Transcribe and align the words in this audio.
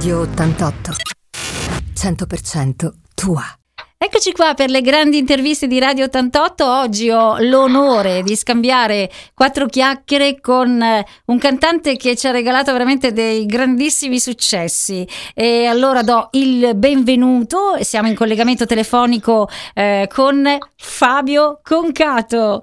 Radio 0.00 0.20
88. 0.20 0.92
100% 1.94 2.90
tua. 3.14 3.44
Eccoci 3.98 4.32
qua 4.32 4.54
per 4.54 4.70
le 4.70 4.80
grandi 4.80 5.18
interviste 5.18 5.66
di 5.66 5.78
Radio 5.78 6.06
88. 6.06 6.66
Oggi 6.66 7.10
ho 7.10 7.36
l'onore 7.38 8.22
di 8.22 8.34
scambiare 8.34 9.10
quattro 9.34 9.66
chiacchiere 9.66 10.40
con 10.40 10.80
eh, 10.80 11.04
un 11.26 11.38
cantante 11.38 11.98
che 11.98 12.16
ci 12.16 12.26
ha 12.26 12.30
regalato 12.30 12.72
veramente 12.72 13.12
dei 13.12 13.44
grandissimi 13.44 14.18
successi. 14.18 15.06
E 15.34 15.66
allora 15.66 16.00
do 16.00 16.30
il 16.32 16.74
benvenuto. 16.76 17.76
Siamo 17.82 18.08
in 18.08 18.14
collegamento 18.14 18.64
telefonico 18.64 19.50
eh, 19.74 20.08
con 20.10 20.48
Fabio 20.76 21.60
Concato. 21.62 22.62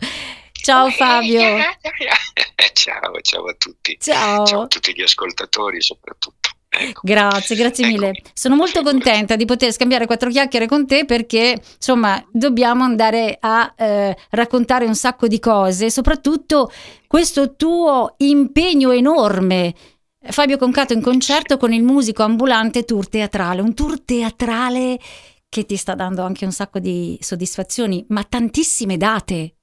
Ciao 0.54 0.90
Fabio. 0.90 1.40
ciao, 2.74 3.22
ciao 3.22 3.46
a 3.46 3.54
tutti. 3.54 3.96
Ciao. 4.00 4.44
ciao 4.46 4.62
a 4.64 4.68
tutti 4.68 4.92
gli 4.96 5.04
ascoltatori 5.04 5.82
soprattutto. 5.84 6.37
Ecco. 6.70 7.02
Grazie, 7.04 7.56
grazie 7.56 7.86
ecco. 7.86 7.94
mille. 7.96 8.12
Sono 8.34 8.56
molto 8.56 8.84
contenta 8.84 9.36
di 9.36 9.46
poter 9.46 9.72
scambiare 9.72 10.06
quattro 10.06 10.30
chiacchiere 10.30 10.68
con 10.68 10.86
te 10.86 11.06
perché, 11.06 11.60
insomma, 11.76 12.24
dobbiamo 12.32 12.84
andare 12.84 13.38
a 13.40 13.74
eh, 13.76 14.16
raccontare 14.32 14.86
un 14.86 14.96
sacco 14.96 15.28
di 15.28 15.40
cose, 15.40 15.90
soprattutto 15.90 16.72
questo 17.08 17.56
tuo 17.56 18.16
impegno 18.18 18.92
enorme. 18.92 19.74
Fabio 20.30 20.58
Concato 20.58 20.94
in 20.94 21.02
concerto 21.02 21.58
con 21.58 21.72
il 21.72 21.84
musico 21.84 22.24
ambulante 22.24 22.84
tour 22.84 23.08
teatrale, 23.08 23.62
un 23.62 23.74
tour 23.74 24.02
teatrale 24.02 25.00
che 25.50 25.66
ti 25.66 25.78
sta 25.78 25.96
dando 25.96 26.24
anche 26.24 26.44
un 26.44 26.52
sacco 26.52 26.80
di 26.80 27.18
soddisfazioni, 27.22 28.06
ma 28.10 28.24
tantissime 28.24 28.98
date. 28.98 29.56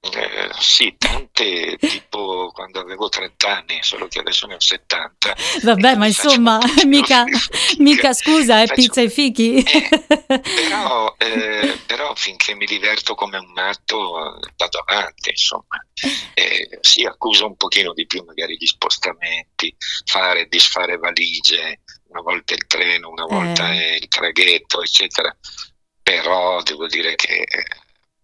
Eh, 0.00 0.37
sì, 0.60 0.94
tante 0.98 1.76
tipo 1.78 2.50
quando 2.52 2.80
avevo 2.80 3.08
30 3.08 3.56
anni, 3.56 3.78
solo 3.82 4.08
che 4.08 4.20
adesso 4.20 4.46
ne 4.46 4.54
ho 4.54 4.60
70. 4.60 5.36
Vabbè, 5.62 5.96
ma 5.96 6.06
insomma, 6.06 6.58
mica, 6.86 7.24
mica, 7.78 8.12
scusa, 8.12 8.62
è 8.62 8.66
faccio, 8.66 8.80
pizza 8.80 9.00
e 9.00 9.10
fichi. 9.10 9.58
Eh, 9.58 9.88
però, 10.40 11.14
eh, 11.18 11.78
però, 11.86 12.14
finché 12.14 12.54
mi 12.54 12.66
diverto 12.66 13.14
come 13.14 13.38
un 13.38 13.50
matto 13.52 14.40
vado 14.56 14.84
avanti, 14.86 15.30
insomma. 15.30 15.84
Eh, 16.34 16.78
sì, 16.80 17.04
accuso 17.04 17.46
un 17.46 17.56
pochino 17.56 17.92
di 17.92 18.06
più 18.06 18.22
magari 18.24 18.56
gli 18.56 18.66
spostamenti, 18.66 19.74
fare 20.04 20.42
e 20.42 20.48
disfare 20.48 20.96
valigie, 20.96 21.80
una 22.08 22.22
volta 22.22 22.54
il 22.54 22.66
treno, 22.66 23.10
una 23.10 23.26
volta 23.26 23.72
eh. 23.72 23.98
il 24.00 24.08
traghetto, 24.08 24.82
eccetera. 24.82 25.36
Però 26.02 26.62
devo 26.62 26.86
dire 26.86 27.14
che 27.16 27.44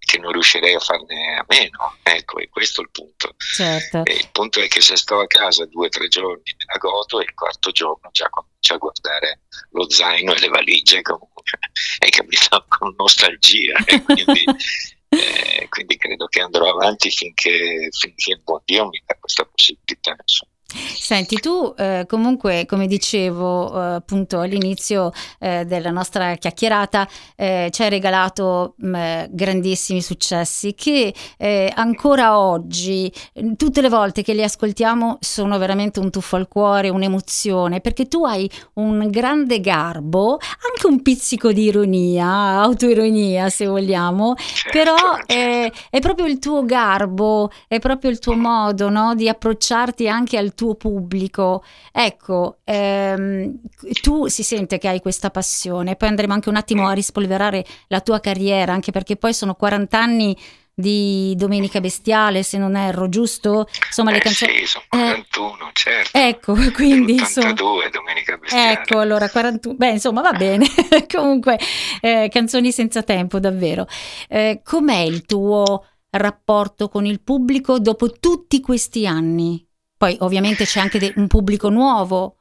che 0.04 0.18
non 0.18 0.32
riuscirei 0.32 0.74
a 0.74 0.78
farne 0.78 1.36
a 1.36 1.44
meno. 1.48 1.96
Ecco, 2.02 2.38
e 2.38 2.48
questo 2.48 2.80
è 2.80 2.84
il 2.84 2.90
punto. 2.90 3.34
Certo. 3.36 4.02
il 4.06 4.28
punto 4.32 4.60
è 4.60 4.68
che 4.68 4.80
se 4.80 4.96
sto 4.96 5.18
a 5.18 5.26
casa 5.26 5.66
due 5.66 5.86
o 5.86 5.88
tre 5.88 6.08
giorni 6.08 6.42
me 6.56 6.64
la 6.72 6.78
godo 6.78 7.20
e 7.20 7.24
il 7.24 7.34
quarto 7.34 7.70
giorno 7.70 8.08
già 8.12 8.28
comincio 8.30 8.74
a 8.74 8.78
guardare 8.78 9.40
lo 9.70 9.90
zaino 9.90 10.34
e 10.34 10.40
le 10.40 10.48
valigie 10.48 11.02
comunque. 11.02 11.42
Hai 12.00 12.10
capito? 12.10 12.64
Con 12.68 12.94
nostalgia. 12.96 13.76
quindi, 14.04 14.44
eh, 15.08 15.68
quindi, 15.68 15.96
credo 15.96 16.26
che 16.26 16.40
andrò 16.40 16.70
avanti 16.70 17.10
finché, 17.10 17.88
finché 17.90 18.32
il 18.32 18.40
buon 18.42 18.60
Dio 18.64 18.88
mi 18.88 19.02
dà 19.04 19.16
questa 19.18 19.44
possibilità. 19.44 20.16
Insomma. 20.18 20.52
Senti, 20.66 21.36
tu 21.36 21.72
eh, 21.76 22.04
comunque, 22.08 22.64
come 22.66 22.86
dicevo 22.86 23.68
eh, 23.68 23.94
appunto 23.96 24.40
all'inizio 24.40 25.12
eh, 25.38 25.64
della 25.66 25.90
nostra 25.90 26.34
chiacchierata, 26.34 27.06
eh, 27.36 27.68
ci 27.70 27.82
hai 27.82 27.90
regalato 27.90 28.74
mh, 28.78 28.88
mm, 28.88 29.24
grandissimi 29.30 30.00
successi 30.00 30.74
che 30.74 31.14
eh, 31.36 31.70
ancora 31.74 32.38
oggi, 32.38 33.12
tutte 33.56 33.82
le 33.82 33.88
volte 33.88 34.22
che 34.22 34.32
li 34.32 34.42
ascoltiamo, 34.42 35.18
sono 35.20 35.58
veramente 35.58 36.00
un 36.00 36.10
tuffo 36.10 36.36
al 36.36 36.48
cuore, 36.48 36.88
un'emozione, 36.88 37.80
perché 37.80 38.08
tu 38.08 38.24
hai 38.24 38.50
un 38.74 39.10
grande 39.10 39.60
garbo, 39.60 40.38
anche 40.72 40.86
un 40.86 41.02
pizzico 41.02 41.52
di 41.52 41.64
ironia, 41.64 42.26
autoironia 42.62 43.48
se 43.50 43.66
vogliamo, 43.66 44.34
certo, 44.36 44.70
però. 44.72 44.94
È, 45.26 45.70
è 45.90 45.98
proprio 46.00 46.26
il 46.26 46.38
tuo 46.38 46.64
garbo, 46.64 47.50
è 47.68 47.78
proprio 47.78 48.10
il 48.10 48.18
tuo 48.18 48.34
modo 48.34 48.88
no, 48.88 49.14
di 49.14 49.28
approcciarti 49.28 50.08
anche 50.08 50.36
al 50.36 50.53
tuo 50.54 50.64
tuo 50.64 50.74
pubblico. 50.74 51.62
Ecco, 51.92 52.58
ehm, 52.64 53.60
tu 54.00 54.26
si 54.28 54.42
sente 54.42 54.78
che 54.78 54.88
hai 54.88 55.00
questa 55.00 55.30
passione, 55.30 55.96
poi 55.96 56.08
andremo 56.08 56.32
anche 56.32 56.48
un 56.48 56.56
attimo 56.56 56.88
a 56.88 56.92
rispolverare 56.92 57.64
la 57.88 58.00
tua 58.00 58.20
carriera, 58.20 58.72
anche 58.72 58.90
perché 58.90 59.16
poi 59.16 59.34
sono 59.34 59.54
40 59.54 59.98
anni 59.98 60.36
di 60.76 61.34
Domenica 61.36 61.80
Bestiale, 61.80 62.42
se 62.42 62.58
non 62.58 62.74
erro, 62.74 63.08
giusto? 63.08 63.68
Insomma, 63.86 64.10
eh 64.10 64.14
le 64.14 64.20
canzoni. 64.20 64.52
Sì, 64.58 64.66
sono 64.66 64.84
41, 64.88 65.68
eh, 65.68 65.70
certo. 65.72 66.18
Ecco, 66.18 66.54
quindi. 66.72 67.20
82 67.20 67.90
Domenica 67.90 68.36
Bestiale. 68.36 68.72
Ecco, 68.72 68.98
allora 68.98 69.28
41. 69.28 69.76
Beh, 69.76 69.90
insomma, 69.90 70.20
va 70.20 70.32
bene. 70.32 70.66
Comunque, 71.12 71.58
eh, 72.00 72.28
canzoni 72.30 72.72
senza 72.72 73.02
tempo, 73.02 73.38
davvero. 73.38 73.86
Eh, 74.28 74.62
com'è 74.64 74.98
il 74.98 75.24
tuo 75.24 75.86
rapporto 76.10 76.88
con 76.88 77.06
il 77.06 77.20
pubblico 77.20 77.78
dopo 77.78 78.10
tutti 78.10 78.60
questi 78.60 79.06
anni? 79.06 79.63
Poi 80.04 80.18
ovviamente 80.20 80.66
c'è 80.66 80.80
anche 80.80 80.98
de- 80.98 81.14
un 81.16 81.28
pubblico 81.28 81.70
nuovo. 81.70 82.40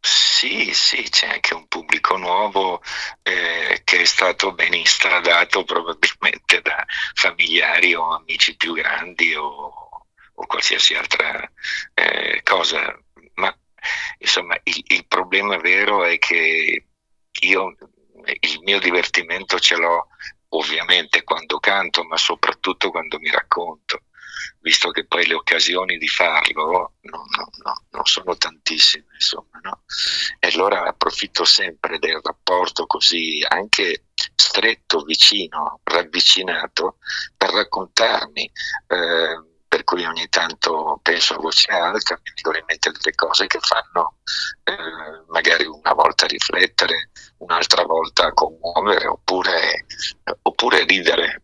Sì, 0.00 0.72
sì, 0.74 1.08
c'è 1.08 1.28
anche 1.28 1.54
un 1.54 1.68
pubblico 1.68 2.16
nuovo 2.16 2.82
eh, 3.22 3.82
che 3.84 4.00
è 4.00 4.04
stato 4.04 4.52
ben 4.54 4.74
instradato 4.74 5.62
probabilmente 5.62 6.60
da 6.62 6.84
familiari 7.14 7.94
o 7.94 8.16
amici 8.16 8.56
più 8.56 8.72
grandi 8.72 9.36
o, 9.36 9.72
o 10.34 10.46
qualsiasi 10.48 10.94
altra 10.94 11.48
eh, 11.94 12.40
cosa. 12.42 12.92
Ma 13.34 13.56
insomma 14.18 14.58
il, 14.64 14.82
il 14.88 15.06
problema 15.06 15.58
vero 15.58 16.04
è 16.04 16.18
che 16.18 16.86
io 17.42 17.76
il 18.40 18.60
mio 18.62 18.80
divertimento 18.80 19.60
ce 19.60 19.76
l'ho 19.76 20.08
ovviamente 20.48 21.22
quando 21.22 21.60
canto, 21.60 22.02
ma 22.02 22.16
soprattutto 22.16 22.90
quando 22.90 23.20
mi 23.20 23.30
racconto 23.30 24.06
visto 24.60 24.90
che 24.90 25.06
poi 25.06 25.26
le 25.26 25.34
occasioni 25.34 25.96
di 25.98 26.08
farlo 26.08 26.94
non, 27.02 27.24
non, 27.62 27.74
non 27.90 28.04
sono 28.04 28.36
tantissime, 28.36 29.06
insomma, 29.14 29.58
no? 29.62 29.82
E 30.38 30.48
allora 30.48 30.84
approfitto 30.84 31.44
sempre 31.44 31.98
del 31.98 32.20
rapporto 32.22 32.86
così 32.86 33.44
anche 33.48 34.04
stretto, 34.34 35.02
vicino, 35.02 35.80
ravvicinato, 35.84 36.96
per 37.36 37.50
raccontarmi. 37.50 38.50
Eh, 38.86 39.44
per 39.70 39.84
cui 39.84 40.04
ogni 40.04 40.28
tanto 40.28 40.98
penso 41.00 41.34
a 41.34 41.38
voce 41.38 41.70
alta, 41.70 42.18
mi 42.24 42.32
vengono 42.34 42.58
in 42.58 42.64
mente 42.66 42.90
delle 42.90 43.14
cose 43.14 43.46
che 43.46 43.60
fanno 43.60 44.16
eh, 44.64 44.74
magari 45.28 45.64
una 45.64 45.92
volta 45.92 46.26
riflettere, 46.26 47.10
un'altra 47.36 47.84
volta 47.84 48.32
commuovere 48.32 49.06
oppure, 49.06 49.86
oppure 50.42 50.84
ridere 50.86 51.40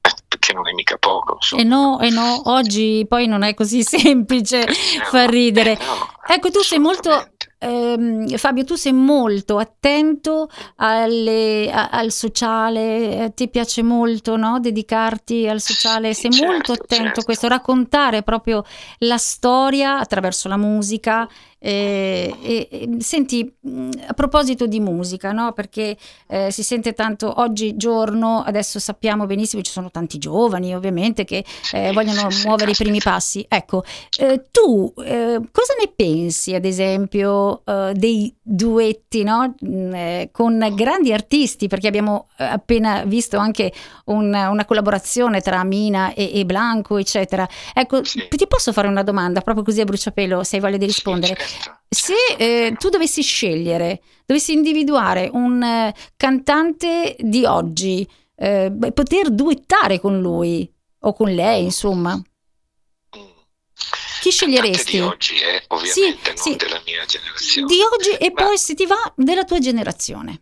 che 0.47 0.55
non 0.55 0.69
è 0.69 0.73
mica 0.73 0.97
poco. 0.97 1.39
E 1.57 1.65
no, 1.65 1.99
e 2.01 2.11
no, 2.11 2.43
oggi 2.45 3.05
poi 3.09 3.27
non 3.27 3.43
è 3.43 3.55
così 3.55 3.83
semplice 3.85 4.65
eh, 4.65 4.73
far 5.11 5.29
ridere. 5.29 5.73
Eh, 5.73 5.79
no, 5.79 6.35
ecco, 6.35 6.51
tu 6.51 6.61
sei 6.61 6.79
molto, 6.79 7.31
ehm, 7.59 8.37
Fabio, 8.37 8.65
tu 8.65 8.77
sei 8.77 8.93
molto 8.93 9.59
attento 9.59 10.49
alle, 10.77 11.71
a, 11.73 11.89
al 11.89 12.13
sociale, 12.13 13.25
eh, 13.25 13.35
ti 13.35 13.49
piace 13.49 13.83
molto 13.83 14.37
no? 14.37 14.61
dedicarti 14.61 15.49
al 15.49 15.61
sociale, 15.61 16.15
sei 16.15 16.31
certo, 16.31 16.53
molto 16.53 16.73
attento 16.73 17.05
certo. 17.05 17.21
a 17.21 17.25
questo, 17.25 17.49
raccontare 17.49 18.23
proprio 18.23 18.63
la 18.99 19.19
storia 19.19 19.99
attraverso 19.99 20.49
la 20.49 20.57
musica 20.57 21.29
e, 21.69 22.69
e, 22.71 22.89
senti, 23.01 23.53
a 24.07 24.13
proposito 24.13 24.69
di 24.69 24.79
musica, 24.79 25.33
no? 25.33 25.53
perché 25.53 25.97
eh, 26.29 26.53
si 26.53 26.63
sente 26.63 26.93
tanto 26.93 27.41
oggigiorno, 27.41 28.45
adesso 28.47 28.79
sappiamo 28.79 29.27
benissimo, 29.27 29.63
ci 29.63 29.73
sono 29.73 29.91
tanti 29.91 30.19
giovani 30.19 30.77
ovviamente 30.77 31.25
che 31.25 31.45
eh, 31.73 31.91
vogliono 31.93 32.29
muovere 32.45 32.71
i 32.71 32.75
primi 32.75 33.01
passi. 33.03 33.45
Ecco, 33.49 33.83
eh, 34.19 34.45
tu 34.53 34.93
eh, 34.99 35.41
cosa 35.51 35.75
ne 35.81 35.93
pensi 35.95 36.55
ad 36.55 36.65
esempio 36.65 37.63
eh, 37.65 37.93
dei 37.95 38.33
duetti 38.41 39.25
no? 39.25 39.55
Mm, 39.65 39.95
eh, 39.95 40.29
con 40.31 40.73
grandi 40.73 41.13
artisti? 41.13 41.67
Perché 41.67 41.89
abbiamo 41.89 42.29
appena 42.37 43.03
visto 43.05 43.39
anche 43.39 43.73
un, 44.05 44.27
una 44.33 44.65
collaborazione 44.65 45.41
tra 45.41 45.65
Mina 45.65 46.15
e, 46.15 46.31
e, 46.33 46.45
Blanco, 46.45 46.97
eccetera. 46.97 47.49
Ecco, 47.75 48.05
sì. 48.05 48.29
ti 48.29 48.47
posso 48.47 48.73
fare 48.73 48.87
una 48.87 49.03
domanda 49.03 49.41
proprio 49.41 49.65
così 49.65 49.81
a 49.81 49.85
bruciapelo, 49.85 50.45
se 50.45 50.57
hai 50.57 50.63
voglia 50.63 50.77
di 50.77 50.87
rispondere? 50.87 51.35
Sì, 51.35 51.41
certo. 51.41 51.56
Se 51.89 52.15
eh, 52.37 52.75
tu 52.79 52.89
dovessi 52.89 53.23
scegliere, 53.23 54.03
dovessi 54.27 54.53
individuare 54.53 55.31
un 55.33 55.63
eh, 55.63 55.95
cantante 56.17 57.17
di 57.19 57.45
oggi, 57.45 58.07
eh, 58.35 58.73
poter 58.93 59.31
duettare 59.31 60.01
con 60.01 60.21
lui 60.21 60.71
o 61.01 61.13
con 61.13 61.33
lei, 61.33 61.65
insomma, 61.65 62.21
chi 64.27 64.33
sceglieresti? 64.33 64.91
Di 64.91 65.01
oggi, 65.01 65.39
eh, 65.39 65.63
ovviamente, 65.69 66.37
sì, 66.37 66.51
sì. 66.51 66.57
della 66.57 66.83
mia 66.85 67.05
generazione. 67.05 67.67
Di 67.69 67.81
oggi 67.81 68.11
e 68.11 68.33
Ma... 68.35 68.45
poi 68.45 68.59
se 68.59 68.75
ti 68.75 68.85
va 68.85 69.13
della 69.15 69.45
tua 69.45 69.61
generazione. 69.61 70.41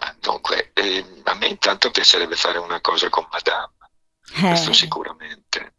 Ma 0.00 0.12
dunque, 0.20 0.72
eh, 0.74 1.04
a 1.22 1.34
me 1.34 1.46
intanto 1.46 1.92
piacerebbe 1.92 2.34
fare 2.34 2.58
una 2.58 2.80
cosa 2.80 3.08
con 3.10 3.28
Madame. 3.30 3.74
Eh. 4.34 4.40
Questo 4.40 4.72
sicuramente. 4.72 5.74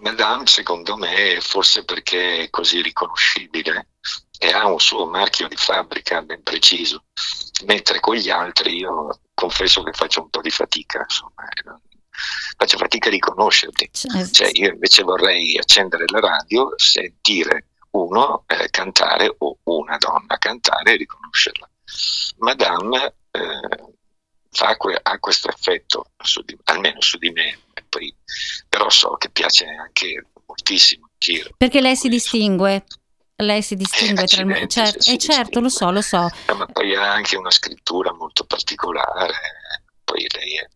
Madame, 0.00 0.46
secondo 0.46 0.96
me, 0.96 1.38
forse 1.40 1.84
perché 1.84 2.40
è 2.40 2.50
così 2.50 2.82
riconoscibile, 2.82 3.88
e 4.38 4.52
ha 4.52 4.66
un 4.66 4.78
suo 4.78 5.06
marchio 5.06 5.48
di 5.48 5.56
fabbrica 5.56 6.22
ben 6.22 6.42
preciso, 6.42 7.04
mentre 7.64 8.00
con 8.00 8.14
gli 8.16 8.28
altri 8.28 8.76
io 8.78 9.20
confesso 9.34 9.82
che 9.82 9.92
faccio 9.92 10.22
un 10.22 10.30
po' 10.30 10.40
di 10.40 10.50
fatica, 10.50 11.00
insomma, 11.00 11.44
eh, 11.48 11.96
faccio 12.56 12.76
fatica 12.76 13.08
a 13.08 13.12
riconoscerli. 13.12 13.90
Cioè, 13.92 14.30
cioè, 14.30 14.50
io 14.52 14.70
invece 14.70 15.02
vorrei 15.02 15.56
accendere 15.58 16.04
la 16.08 16.20
radio, 16.20 16.72
sentire 16.76 17.68
uno 17.90 18.44
eh, 18.46 18.68
cantare 18.70 19.34
o 19.38 19.58
una 19.64 19.96
donna 19.96 20.36
cantare 20.38 20.92
e 20.92 20.96
riconoscerla. 20.96 21.68
Madame 22.38 23.14
eh, 23.30 23.95
fa, 24.50 24.76
ha 25.02 25.18
questo 25.18 25.48
effetto, 25.48 26.12
su 26.22 26.42
di, 26.42 26.56
almeno 26.64 27.00
su 27.00 27.18
di 27.18 27.30
me, 27.30 27.58
poi, 27.88 28.14
però 28.68 28.88
so 28.90 29.16
che 29.16 29.30
piace 29.30 29.66
anche 29.66 30.26
moltissimo. 30.46 31.10
Giro. 31.18 31.50
Perché 31.56 31.80
lei 31.80 31.96
si 31.96 32.08
distingue? 32.08 32.84
Lei 33.36 33.62
si 33.62 33.74
distingue 33.74 34.24
eh, 34.24 34.26
tra 34.26 34.42
il 34.42 34.68
certo, 34.68 35.10
eh, 35.10 35.18
certo, 35.18 35.60
lo 35.60 35.68
so, 35.68 35.90
lo 35.90 36.00
so. 36.00 36.28
Eh, 36.46 36.54
ma 36.54 36.66
poi 36.66 36.94
ha 36.94 37.12
anche 37.12 37.36
una 37.36 37.50
scrittura 37.50 38.12
molto 38.14 38.44
particolare, 38.44 39.34
poi 40.04 40.26
lei 40.34 40.56
è, 40.56 40.68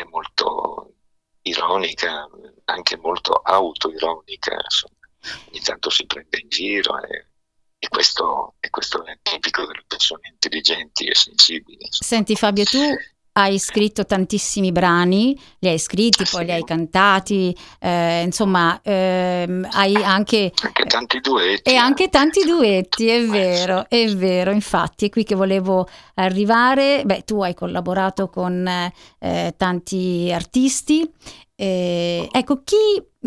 è 0.00 0.04
molto 0.04 0.94
ironica, 1.42 2.28
anche 2.64 2.96
molto 2.96 3.34
autoironica, 3.34 4.54
insomma. 4.54 4.94
ogni 5.50 5.60
tanto 5.60 5.90
si 5.90 6.06
prende 6.06 6.40
in 6.40 6.48
giro 6.48 7.00
e, 7.02 7.26
e, 7.84 7.88
questo, 7.88 8.54
e 8.60 8.70
questo, 8.70 9.04
è 9.04 9.18
tipico 9.20 9.66
delle 9.66 9.84
persone 9.86 10.30
intelligenti 10.32 11.04
e 11.04 11.14
sensibili. 11.14 11.84
Insomma. 11.84 12.08
Senti 12.08 12.34
Fabio, 12.34 12.64
tu 12.64 12.78
hai 13.36 13.58
scritto 13.58 14.06
tantissimi 14.06 14.72
brani, 14.72 15.38
li 15.58 15.68
hai 15.68 15.78
scritti, 15.78 16.22
ah, 16.22 16.28
poi 16.30 16.40
sì. 16.40 16.46
li 16.46 16.52
hai 16.52 16.64
cantati, 16.64 17.56
eh, 17.80 18.22
insomma, 18.22 18.80
ehm, 18.82 19.68
hai 19.72 19.94
anche... 19.96 20.52
Anche 20.62 20.84
tanti 20.84 21.20
duetti. 21.20 21.70
E 21.70 21.76
anche 21.76 22.08
tanti 22.08 22.44
duetti, 22.44 23.08
è 23.08 23.22
vero, 23.26 23.86
è 23.88 24.06
vero, 24.14 24.50
infatti 24.50 25.06
è 25.06 25.08
qui 25.10 25.24
che 25.24 25.34
volevo 25.34 25.88
arrivare. 26.14 27.02
Beh, 27.04 27.22
tu 27.24 27.42
hai 27.42 27.54
collaborato 27.54 28.28
con 28.28 28.66
eh, 28.66 29.54
tanti 29.56 30.30
artisti. 30.32 31.10
Eh, 31.56 32.28
ecco, 32.30 32.62
chi, 32.64 32.76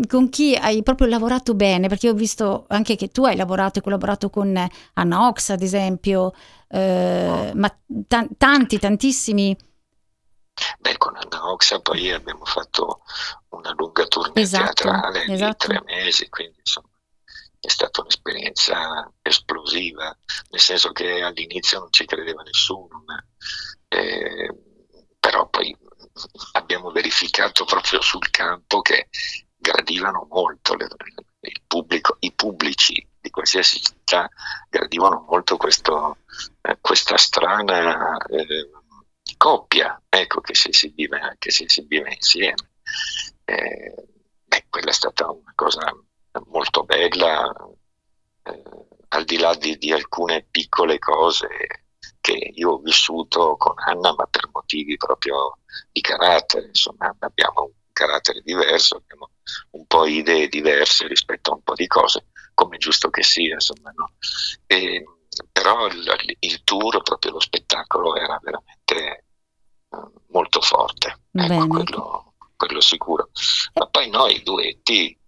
con 0.06 0.28
chi 0.28 0.54
hai 0.54 0.82
proprio 0.82 1.08
lavorato 1.08 1.54
bene? 1.54 1.88
Perché 1.88 2.08
ho 2.08 2.14
visto 2.14 2.66
anche 2.68 2.96
che 2.96 3.08
tu 3.08 3.24
hai 3.24 3.36
lavorato 3.36 3.78
e 3.78 3.82
collaborato 3.82 4.30
con 4.30 4.68
Anna 4.94 5.26
Ox, 5.26 5.50
ad 5.50 5.62
esempio, 5.62 6.32
eh, 6.68 7.52
ma 7.54 7.68
t- 7.68 8.28
tanti, 8.36 8.78
tantissimi 8.78 9.56
Beh, 10.78 10.96
con 10.96 11.16
Anna 11.16 11.50
Oxa 11.50 11.80
poi 11.80 12.10
abbiamo 12.10 12.44
fatto 12.44 13.02
una 13.50 13.72
lunga 13.76 14.06
tournée 14.06 14.42
esatto, 14.42 14.82
teatrale 14.84 15.24
esatto. 15.24 15.66
di 15.66 15.74
tre 15.74 15.82
mesi, 15.84 16.28
quindi 16.28 16.58
insomma 16.58 16.88
è 17.60 17.68
stata 17.68 18.00
un'esperienza 18.00 19.12
esplosiva, 19.20 20.16
nel 20.50 20.60
senso 20.60 20.92
che 20.92 21.22
all'inizio 21.22 21.80
non 21.80 21.88
ci 21.90 22.04
credeva 22.04 22.42
nessuno, 22.42 23.02
ma, 23.04 23.24
eh, 23.88 24.54
però 25.18 25.48
poi 25.48 25.76
abbiamo 26.52 26.90
verificato 26.90 27.64
proprio 27.64 28.00
sul 28.00 28.30
campo 28.30 28.80
che 28.80 29.08
gradivano 29.70 30.26
molto 30.30 30.74
le, 30.74 30.88
il 31.40 31.60
pubblico, 31.66 32.16
i 32.20 32.32
pubblici 32.32 33.06
di 33.20 33.30
qualsiasi 33.30 33.80
città 33.80 34.28
gradivano 34.70 35.24
molto 35.28 35.56
questo, 35.56 36.18
eh, 36.62 36.78
questa 36.80 37.18
strana 37.18 38.16
eh, 38.26 38.70
coppia, 39.36 40.00
ecco, 40.08 40.40
che 40.40 40.54
si 40.54 40.70
esibiva, 40.70 41.34
che 41.38 41.50
si 41.50 41.64
esibiva 41.64 42.10
insieme. 42.10 42.70
Eh, 43.44 43.94
beh, 44.44 44.66
quella 44.70 44.90
è 44.90 44.94
stata 44.94 45.30
una 45.30 45.52
cosa 45.54 45.94
molto 46.46 46.84
bella, 46.84 47.52
eh, 48.44 48.62
al 49.08 49.24
di 49.24 49.38
là 49.38 49.54
di, 49.54 49.76
di, 49.76 49.92
alcune 49.92 50.46
piccole 50.50 50.98
cose 50.98 51.48
che 52.20 52.52
io 52.54 52.72
ho 52.72 52.78
vissuto 52.78 53.56
con 53.56 53.74
Anna, 53.76 54.14
ma 54.14 54.26
per 54.26 54.48
motivi 54.52 54.96
proprio 54.96 55.58
di 55.92 56.00
carattere, 56.00 56.66
insomma, 56.66 57.14
abbiamo 57.20 57.64
un 57.64 57.77
carattere 57.98 58.42
diverso, 58.44 58.98
abbiamo 58.98 59.30
un 59.70 59.84
po' 59.86 60.06
idee 60.06 60.46
diverse 60.46 61.08
rispetto 61.08 61.50
a 61.50 61.54
un 61.54 61.62
po' 61.62 61.74
di 61.74 61.88
cose, 61.88 62.26
come 62.54 62.76
giusto 62.78 63.10
che 63.10 63.24
sia, 63.24 63.54
insomma, 63.54 63.90
no? 63.90 64.12
e, 64.66 65.04
però 65.50 65.88
il, 65.88 66.36
il, 66.38 66.62
tour, 66.62 67.02
proprio 67.02 67.32
lo 67.32 67.40
spettacolo 67.40 68.14
era 68.14 68.38
veramente 68.40 69.24
molto 70.28 70.60
forte, 70.60 71.22
ecco, 71.32 71.66
quello, 71.66 72.34
quello, 72.54 72.80
sicuro. 72.80 73.30
Ma 73.74 73.88
poi 73.88 74.08
noi 74.10 74.42
duetti, 74.44 75.18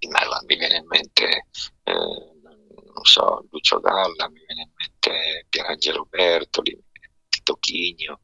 mi 0.00 0.56
viene 0.56 0.76
in 0.76 0.86
mente, 0.86 1.46
eh, 1.84 1.92
non 1.94 3.04
so, 3.04 3.46
Lucio 3.50 3.80
Galla, 3.80 4.28
mi 4.28 4.42
viene 4.46 4.62
in 4.62 4.70
mente 4.74 5.46
Pierangelo 5.48 6.04
Bertoli, 6.10 6.78
Tocchigno, 7.42 8.20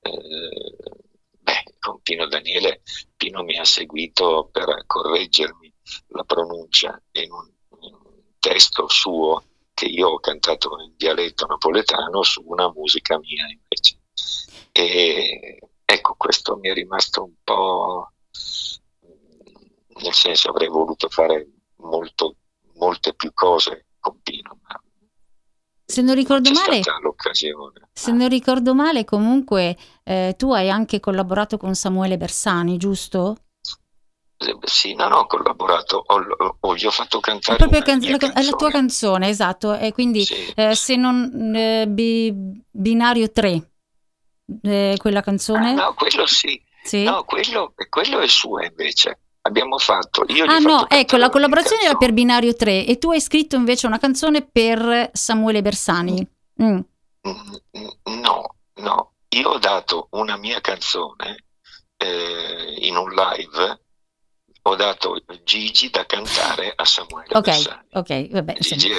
eh, 0.00 1.08
con 1.80 2.00
Pino 2.02 2.28
Daniele, 2.28 2.82
Pino 3.16 3.42
mi 3.42 3.58
ha 3.58 3.64
seguito 3.64 4.48
per 4.52 4.84
correggermi 4.86 5.72
la 6.08 6.24
pronuncia 6.24 7.00
in 7.12 7.32
un, 7.32 7.50
in 7.80 7.94
un 7.94 8.22
testo 8.38 8.88
suo 8.88 9.44
che 9.74 9.86
io 9.86 10.08
ho 10.08 10.20
cantato 10.20 10.76
in 10.82 10.92
dialetto 10.96 11.46
napoletano 11.46 12.22
su 12.22 12.42
una 12.46 12.70
musica 12.70 13.18
mia 13.18 13.46
invece. 13.48 13.98
E 14.72 15.58
ecco, 15.84 16.14
questo 16.16 16.56
mi 16.56 16.68
è 16.68 16.74
rimasto 16.74 17.24
un 17.24 17.34
po', 17.42 18.12
nel 20.02 20.12
senso 20.12 20.50
avrei 20.50 20.68
voluto 20.68 21.08
fare 21.08 21.48
molto, 21.76 22.36
molte 22.74 23.14
più 23.14 23.32
cose 23.32 23.86
con 23.98 24.20
Pino, 24.20 24.58
ma 24.62 24.80
se 25.90 26.02
non 26.02 26.14
ricordo 26.14 26.50
male, 26.52 26.80
se 27.92 28.12
non 28.12 28.28
ricordo 28.28 28.74
male, 28.74 29.04
comunque 29.04 29.76
eh, 30.04 30.34
tu 30.38 30.52
hai 30.52 30.70
anche 30.70 31.00
collaborato 31.00 31.56
con 31.56 31.74
Samuele 31.74 32.16
Bersani, 32.16 32.76
giusto? 32.76 33.36
Eh, 34.38 34.56
sì, 34.62 34.94
no, 34.94 35.08
no, 35.08 35.18
ho 35.18 35.26
collaborato, 35.26 36.02
ho, 36.06 36.56
ho, 36.60 36.74
gli 36.76 36.86
ho 36.86 36.90
fatto 36.90 37.20
cantare 37.20 37.58
proprio 37.58 37.82
can- 37.82 38.00
la, 38.00 38.42
la, 38.42 38.56
tua 38.56 38.70
canzone, 38.70 39.28
esatto, 39.28 39.74
e 39.74 39.92
quindi 39.92 40.24
sì. 40.24 40.50
eh, 40.54 40.74
se 40.74 40.96
non 40.96 41.54
eh, 41.54 41.86
bi- 41.86 42.62
binario 42.70 43.30
3 43.30 43.70
eh, 44.62 44.94
quella 44.98 45.20
canzone? 45.20 45.70
Ah, 45.70 45.74
no, 45.74 45.94
quello 45.94 46.26
sì. 46.26 46.62
sì? 46.82 47.02
No, 47.02 47.24
quello, 47.24 47.74
quello 47.88 48.20
è 48.20 48.26
suo 48.28 48.62
invece. 48.62 49.18
Abbiamo 49.50 49.78
fatto. 49.78 50.24
Io 50.28 50.44
ah 50.44 50.58
no, 50.58 50.88
ecco, 50.88 51.16
la 51.16 51.28
collaborazione 51.28 51.82
era 51.82 51.96
per 51.96 52.12
Binario 52.12 52.54
3 52.54 52.86
e 52.86 52.98
tu 52.98 53.10
hai 53.10 53.20
scritto 53.20 53.56
invece 53.56 53.88
una 53.88 53.98
canzone 53.98 54.42
per 54.42 55.10
Samuele 55.12 55.60
Bersani. 55.60 56.24
Mm. 56.62 56.78
mm. 57.26 58.20
No, 58.20 58.54
no, 58.76 59.12
io 59.30 59.48
ho 59.48 59.58
dato 59.58 60.06
una 60.12 60.36
mia 60.36 60.60
canzone 60.60 61.46
eh, 61.96 62.76
in 62.78 62.96
un 62.96 63.10
live 63.10 63.80
ho 64.70 64.76
dato 64.76 65.20
Gigi 65.42 65.90
da 65.90 66.06
cantare 66.06 66.72
a 66.74 66.84
Samuele 66.84 67.28
Ok, 67.32 67.44
Bersani. 67.44 67.80
ok, 67.92 68.28
vabbè. 68.30 68.56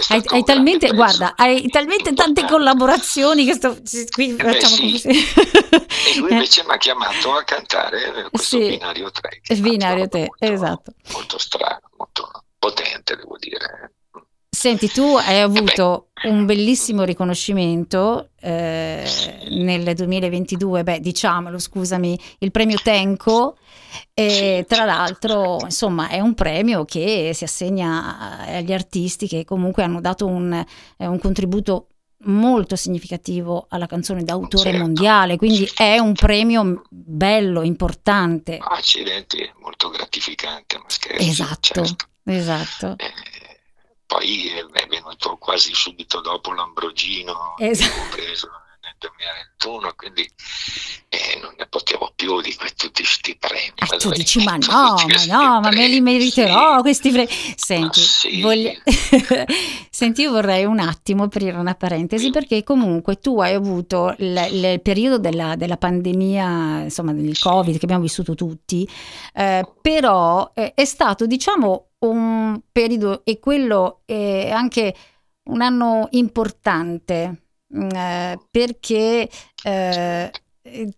Hai, 0.09 0.21
hai, 0.25 0.43
talmente, 0.43 0.89
guarda, 0.91 1.33
hai 1.35 1.67
talmente 1.69 2.13
tante 2.13 2.45
collaborazioni 2.45 3.45
che 3.45 3.53
sto, 3.53 3.77
qui 4.11 4.35
eh 4.35 4.43
facciamo 4.43 4.75
sì. 4.75 4.91
così. 4.91 5.07
e 5.09 6.17
lui 6.17 6.31
invece 6.31 6.63
mi 6.65 6.73
ha 6.73 6.77
chiamato 6.77 7.33
a 7.33 7.43
cantare 7.43 8.27
questo 8.29 8.57
sì. 8.59 8.67
binario 8.67 9.09
3. 9.11 9.41
Binario 9.59 10.07
3, 10.07 10.27
esatto. 10.39 10.93
Molto 11.13 11.37
strano, 11.37 11.89
molto 11.97 12.29
potente, 12.59 13.15
devo 13.15 13.37
dire. 13.37 13.93
Senti, 14.49 14.91
tu 14.91 15.15
hai 15.15 15.39
avuto 15.39 16.09
un 16.23 16.45
bellissimo 16.45 17.03
riconoscimento 17.03 18.29
eh, 18.39 19.03
nel 19.49 19.93
2022, 19.93 20.83
beh, 20.83 20.99
diciamolo, 20.99 21.57
scusami, 21.57 22.19
il 22.39 22.51
premio 22.51 22.77
Tenco. 22.81 23.57
E 24.13 24.65
tra 24.67 24.85
l'altro, 24.85 25.59
insomma, 25.63 26.07
è 26.07 26.19
un 26.19 26.33
premio 26.33 26.85
che 26.85 27.31
si 27.33 27.43
assegna 27.43 28.39
agli 28.39 28.71
artisti 28.71 29.27
che 29.27 29.43
comunque 29.43 29.83
hanno 29.83 29.99
dato 29.99 30.27
un, 30.27 30.53
eh, 30.53 31.05
un 31.05 31.19
contributo 31.19 31.87
molto 32.23 32.75
significativo 32.75 33.65
alla 33.69 33.87
canzone 33.87 34.23
d'autore 34.23 34.71
certo. 34.71 34.79
mondiale, 34.79 35.37
quindi 35.37 35.69
è 35.75 35.97
un 35.97 36.13
premio 36.13 36.83
bello, 36.89 37.63
importante. 37.63 38.57
Accidenti, 38.61 39.49
molto 39.59 39.89
gratificante, 39.89 40.77
ma 40.77 40.85
scherzo. 40.87 41.29
Esatto, 41.29 41.85
certo. 41.85 42.05
esatto. 42.25 42.95
Eh, 42.97 43.11
poi 44.11 44.49
è 44.73 44.87
venuto 44.87 45.37
quasi 45.37 45.73
subito 45.73 46.19
dopo 46.19 46.51
l'Ambrogino 46.51 47.55
esatto. 47.57 48.09
preso 48.11 48.49
nel 48.81 48.93
2021 48.99 49.93
quindi 49.95 50.29
eh, 51.07 51.39
non 51.41 51.53
ne 51.57 51.65
potevo 51.67 52.11
più 52.13 52.41
di 52.41 52.53
que- 52.55 52.73
tutti 52.75 53.03
questi 53.03 53.37
premi 53.37 53.71
ah, 53.77 53.95
tu 53.95 54.09
dici 54.09 54.43
ma 54.43 54.57
no 54.57 54.95
ma 55.07 55.25
no 55.27 55.59
ma 55.61 55.69
me 55.69 55.87
li 55.87 56.01
meriterò 56.01 56.75
sì. 56.75 56.81
questi 56.81 57.11
premi 57.11 57.29
senti, 57.55 58.01
sì. 58.01 58.41
voglio... 58.41 58.73
senti 59.89 60.23
io 60.23 60.31
vorrei 60.31 60.65
un 60.65 60.79
attimo 60.79 61.23
aprire 61.23 61.57
una 61.57 61.75
parentesi 61.75 62.25
sì. 62.25 62.31
perché 62.31 62.63
comunque 62.63 63.17
tu 63.17 63.39
hai 63.39 63.53
avuto 63.53 64.13
il, 64.17 64.47
il 64.51 64.81
periodo 64.81 65.19
della, 65.19 65.55
della, 65.55 65.77
pandemia 65.77 66.81
insomma 66.81 67.13
del 67.13 67.39
covid 67.39 67.77
che 67.77 67.85
abbiamo 67.85 68.03
vissuto 68.03 68.35
tutti 68.35 68.85
eh, 69.35 69.65
però 69.81 70.51
eh, 70.53 70.73
è 70.73 70.83
stato 70.83 71.25
diciamo 71.25 71.90
un 72.01 72.59
periodo 72.71 73.23
e 73.23 73.39
quello 73.39 74.01
è 74.05 74.49
anche 74.51 74.95
un 75.43 75.61
anno 75.61 76.07
importante 76.11 77.43
mm, 77.75 77.89
eh, 77.89 78.39
perché 78.49 79.29
eh, 79.63 80.31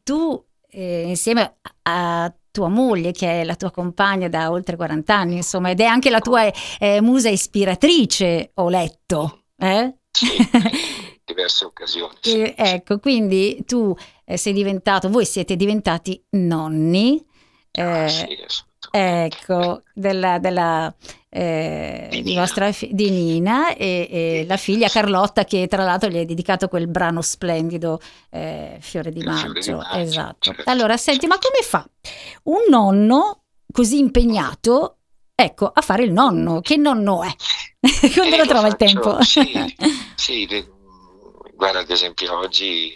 tu 0.04 0.46
eh, 0.70 1.02
insieme 1.08 1.58
a 1.84 2.34
tua 2.52 2.68
moglie 2.68 3.12
che 3.12 3.42
è 3.42 3.44
la 3.44 3.56
tua 3.56 3.72
compagna 3.72 4.28
da 4.28 4.52
oltre 4.52 4.76
40 4.76 5.16
anni 5.16 5.36
insomma 5.38 5.72
ed 5.72 5.80
è 5.80 5.86
anche 5.86 6.10
la 6.10 6.20
tua 6.20 6.52
eh, 6.80 7.02
musa 7.02 7.30
ispiratrice 7.30 8.52
ho 8.56 8.70
letto 8.70 9.46
eh? 9.58 9.96
Sì, 10.12 10.28
diverse 11.26 11.66
occasioni. 11.66 12.16
Sì, 12.22 12.54
ecco, 12.56 13.00
quindi 13.00 13.64
tu 13.66 13.96
eh, 14.26 14.38
sei 14.38 14.54
diventato, 14.54 15.10
voi 15.10 15.26
siete 15.26 15.56
diventati 15.56 16.22
nonni. 16.32 17.24
Ah, 17.76 18.08
sì, 18.08 18.38
ecco, 18.92 19.82
della, 19.94 20.38
della 20.38 20.94
eh, 21.30 22.22
di, 22.22 22.36
vostra 22.36 22.72
fi- 22.72 22.90
di 22.94 23.10
Nina 23.10 23.74
e, 23.76 24.08
e 24.10 24.46
la 24.48 24.58
figlia 24.58 24.88
Carlotta 24.88 25.46
che 25.46 25.66
tra 25.68 25.84
l'altro 25.84 26.10
gli 26.10 26.18
hai 26.18 26.26
dedicato 26.26 26.68
quel 26.68 26.88
brano 26.88 27.24
splendido 27.24 28.00
eh, 28.30 28.78
Fiore 28.80 29.12
di 29.12 29.24
Maggio. 29.24 29.40
Fiore 29.54 29.60
di 29.62 29.72
Maggio 29.72 29.98
esatto. 29.98 30.52
Certo. 30.54 30.70
Allora, 30.70 30.96
senti, 30.98 31.26
ma 31.26 31.40
come 31.40 31.64
fa 31.64 31.88
un 32.44 32.66
nonno 32.70 33.46
così 33.72 33.98
impegnato 33.98 34.98
ecco, 35.34 35.72
a 35.74 35.82
fare 35.82 36.04
il 36.04 36.12
nonno? 36.12 36.62
Che 36.62 36.78
nonno 36.78 37.24
è? 37.24 37.34
Quando 38.14 38.38
lo 38.38 38.46
trova 38.46 38.70
faccio, 38.70 38.86
il 38.86 38.92
tempo? 38.92 39.24
Sì, 39.24 39.76
sì, 40.16 40.66
guarda 41.56 41.80
ad 41.80 41.90
esempio 41.90 42.38
oggi 42.38 42.94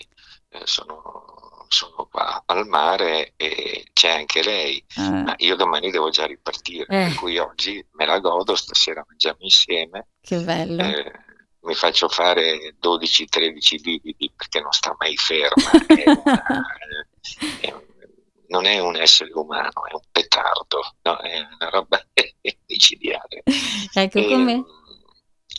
eh, 0.50 0.62
sono 0.66 1.37
sono 1.70 2.08
qua 2.10 2.44
al 2.46 2.68
mare 2.68 3.34
e 3.36 3.88
c'è 3.94 4.10
anche 4.10 4.44
lei, 4.44 4.84
eh. 4.98 5.10
ma 5.10 5.34
io 5.38 5.56
domani 5.56 5.92
devo 5.92 6.10
già 6.10 6.26
ripartire, 6.26 6.84
eh. 6.84 7.08
per 7.08 7.16
cui 7.16 7.38
oggi 7.38 7.86
me 7.92 8.06
la 8.06 8.20
godo, 8.20 8.56
stasera 8.56 9.06
mangiamo 9.08 9.38
insieme. 9.40 10.08
Che 10.22 10.38
bello. 10.40 10.84
Eh, 10.84 11.12
mi 11.62 11.74
faccio 11.76 12.08
fare 12.08 12.76
12-13 12.82 13.82
bibidi 13.82 14.32
perché 14.36 14.62
non 14.62 14.72
sta 14.72 14.96
mai 14.98 15.16
ferma. 15.18 15.72
è 15.88 16.10
una, 16.10 16.44
è 17.60 17.72
un, 17.72 17.84
non 18.48 18.66
è 18.66 18.80
un 18.80 18.96
essere 18.96 19.32
umano, 19.34 19.86
è 19.90 19.94
un 19.94 20.02
petardo, 20.12 20.96
no? 21.02 21.18
è 21.18 21.40
una 21.40 21.70
roba 21.70 22.02
micidiale. 22.68 23.44
Ecco 23.94 24.18
e, 24.18 24.28
come? 24.28 24.64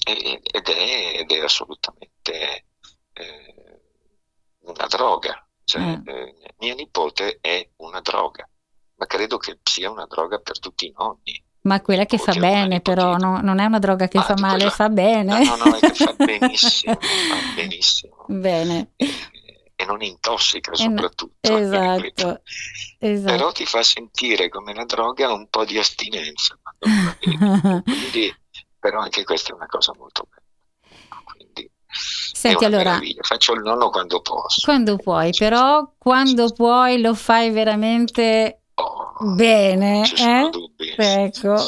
Ed 0.04 0.68
è, 0.68 1.18
ed 1.18 1.30
è 1.30 1.40
assolutamente 1.40 2.64
eh, 3.12 3.80
una 4.60 4.86
droga. 4.86 5.47
Cioè, 5.68 5.82
mm. 5.82 6.08
eh, 6.08 6.34
mia 6.60 6.74
nipote 6.74 7.40
è 7.42 7.68
una 7.76 8.00
droga, 8.00 8.48
ma 8.94 9.04
credo 9.04 9.36
che 9.36 9.58
sia 9.62 9.90
una 9.90 10.06
droga 10.06 10.38
per 10.38 10.58
tutti 10.58 10.86
i 10.86 10.94
nonni. 10.96 11.44
Ma 11.62 11.82
quella 11.82 12.06
che 12.06 12.16
fa 12.16 12.32
bene, 12.32 12.80
però, 12.80 13.16
no, 13.18 13.42
non 13.42 13.58
è 13.58 13.66
una 13.66 13.78
droga 13.78 14.08
che 14.08 14.16
ma 14.16 14.24
fa 14.24 14.34
male, 14.38 14.56
quella... 14.56 14.70
fa 14.70 14.88
bene. 14.88 15.44
No, 15.44 15.56
no, 15.56 15.64
no, 15.66 15.76
è 15.76 15.80
che 15.80 15.92
fa 15.92 16.14
benissimo, 16.16 16.94
fa 16.94 17.54
benissimo. 17.54 18.24
Bene. 18.28 18.92
E, 18.96 19.12
e 19.76 19.84
non 19.84 20.00
intossica 20.00 20.74
soprattutto. 20.74 21.54
Esatto, 21.54 22.40
esatto. 22.98 23.36
Però 23.36 23.52
ti 23.52 23.66
fa 23.66 23.82
sentire 23.82 24.48
come 24.48 24.72
la 24.72 24.86
droga 24.86 25.30
un 25.30 25.50
po' 25.50 25.66
di 25.66 25.76
astinenza. 25.76 26.58
Quindi, 27.20 28.34
però 28.78 29.00
anche 29.00 29.24
questa 29.24 29.50
è 29.50 29.54
una 29.54 29.66
cosa 29.66 29.92
molto 29.98 30.26
bella. 30.30 30.37
Senti, 32.38 32.64
allora, 32.64 33.00
faccio 33.22 33.54
il 33.54 33.62
nonno 33.62 33.90
quando 33.90 34.20
posso. 34.20 34.60
Quando 34.62 34.96
puoi, 34.96 35.32
però 35.36 35.90
quando 35.98 36.48
puoi 36.52 37.00
lo 37.00 37.12
fai 37.14 37.50
veramente 37.50 38.60
oh, 38.74 39.34
bene. 39.34 40.04
Eh? 40.16 40.48
Ecco. 40.96 41.56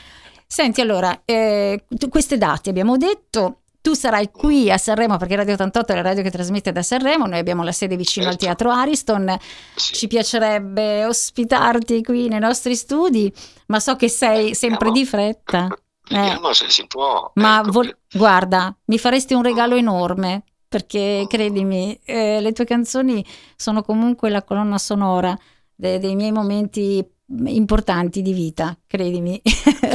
Senti, 0.46 0.80
allora, 0.80 1.20
eh, 1.26 1.84
queste 2.08 2.38
date 2.38 2.70
abbiamo 2.70 2.96
detto, 2.96 3.58
tu 3.82 3.92
sarai 3.92 4.30
qui 4.30 4.70
a 4.70 4.78
Sanremo 4.78 5.18
perché 5.18 5.36
Radio 5.36 5.52
88 5.52 5.92
è 5.92 5.94
la 5.96 6.00
radio 6.00 6.22
che 6.22 6.30
trasmette 6.30 6.72
da 6.72 6.82
Sanremo, 6.82 7.26
noi 7.26 7.38
abbiamo 7.38 7.62
la 7.62 7.70
sede 7.70 7.96
vicino 7.96 8.24
certo. 8.24 8.46
al 8.46 8.56
Teatro 8.56 8.70
Ariston, 8.70 9.38
sì. 9.74 9.92
ci 9.92 10.06
piacerebbe 10.06 11.04
ospitarti 11.04 12.02
qui 12.02 12.28
nei 12.28 12.40
nostri 12.40 12.74
studi, 12.74 13.30
ma 13.66 13.78
so 13.80 13.96
che 13.96 14.08
sei 14.08 14.54
sempre 14.54 14.92
di 14.92 15.04
fretta. 15.04 15.68
Vediamo 16.10 16.50
eh, 16.50 16.54
se 16.54 16.68
si 16.70 16.86
può. 16.86 17.30
Ma 17.34 17.60
ecco. 17.60 17.70
vol- 17.70 17.98
guarda, 18.12 18.76
mi 18.86 18.98
faresti 18.98 19.34
un 19.34 19.42
regalo 19.42 19.76
enorme 19.76 20.44
perché 20.68 21.26
credimi, 21.28 21.98
eh, 22.04 22.40
le 22.40 22.52
tue 22.52 22.64
canzoni 22.64 23.24
sono 23.56 23.82
comunque 23.82 24.30
la 24.30 24.42
colonna 24.42 24.78
sonora 24.78 25.36
de- 25.74 25.98
dei 25.98 26.14
miei 26.14 26.32
momenti 26.32 27.04
importanti 27.46 28.22
di 28.22 28.32
vita, 28.32 28.76
credimi. 28.86 29.40
Certo. 29.42 29.88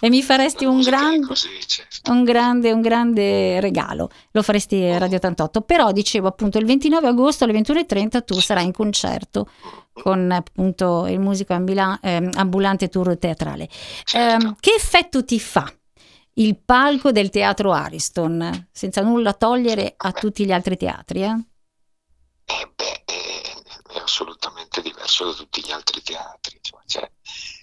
e 0.00 0.08
mi 0.08 0.22
faresti 0.22 0.64
un 0.64 0.80
grande, 0.80 1.34
certo. 1.34 2.10
un 2.10 2.24
grande, 2.24 2.72
un 2.72 2.80
grande 2.80 3.60
regalo. 3.60 4.10
Lo 4.30 4.42
faresti 4.42 4.82
a 4.82 4.98
Radio 4.98 5.16
88. 5.16 5.60
Però 5.62 5.92
dicevo 5.92 6.28
appunto 6.28 6.58
il 6.58 6.66
29 6.66 7.06
agosto 7.08 7.44
alle 7.44 7.58
21.30 7.58 8.24
tu 8.24 8.40
sarai 8.40 8.64
in 8.64 8.72
concerto 8.72 9.48
con 9.92 10.30
appunto 10.30 11.06
il 11.06 11.18
musico 11.18 11.54
ambula- 11.54 11.98
eh, 12.00 12.30
ambulante 12.34 12.88
tour 12.88 13.16
teatrale. 13.18 13.68
Certo. 14.04 14.46
Eh, 14.48 14.54
che 14.60 14.74
effetto 14.76 15.24
ti 15.24 15.40
fa 15.40 15.70
il 16.34 16.58
palco 16.62 17.12
del 17.12 17.30
teatro 17.30 17.72
Ariston, 17.72 18.68
senza 18.70 19.00
nulla 19.00 19.32
togliere 19.32 19.94
a 19.96 20.12
tutti 20.12 20.44
gli 20.44 20.52
altri 20.52 20.76
teatri? 20.76 21.22
Eh? 21.22 21.44
È 23.96 24.00
assolutamente 24.00 24.82
diverso 24.82 25.24
da 25.26 25.32
tutti 25.32 25.64
gli 25.64 25.70
altri 25.70 26.02
teatri. 26.02 26.58
Cioè, 26.60 26.82
c'è, 26.84 27.12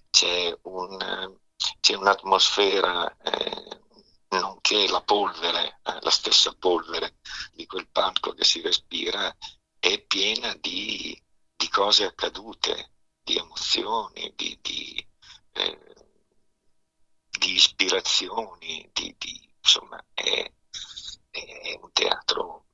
c'è, 0.09 0.57
un, 0.63 1.37
c'è, 1.79 1.95
un'atmosfera, 1.95 3.17
eh, 3.17 3.81
nonché 4.29 4.87
la 4.87 5.01
polvere, 5.01 5.79
eh, 5.83 5.97
la 6.01 6.09
stessa 6.09 6.53
polvere 6.57 7.17
di 7.53 7.65
quel 7.65 7.87
palco 7.89 8.33
che 8.33 8.43
si 8.43 8.61
respira, 8.61 9.35
è 9.79 10.01
piena 10.01 10.55
di 10.59 11.21
di 11.63 11.69
cose 11.69 12.03
accadute, 12.03 12.91
di 13.23 13.37
emozioni, 13.37 14.33
di, 14.35 14.59
di, 14.61 15.07
eh, 15.53 15.79
di 17.29 17.53
ispirazioni, 17.53 18.91
insomma 19.61 20.03
è, 20.13 20.51
è, 21.29 21.79
un 21.81 21.91
teatro 21.93 22.65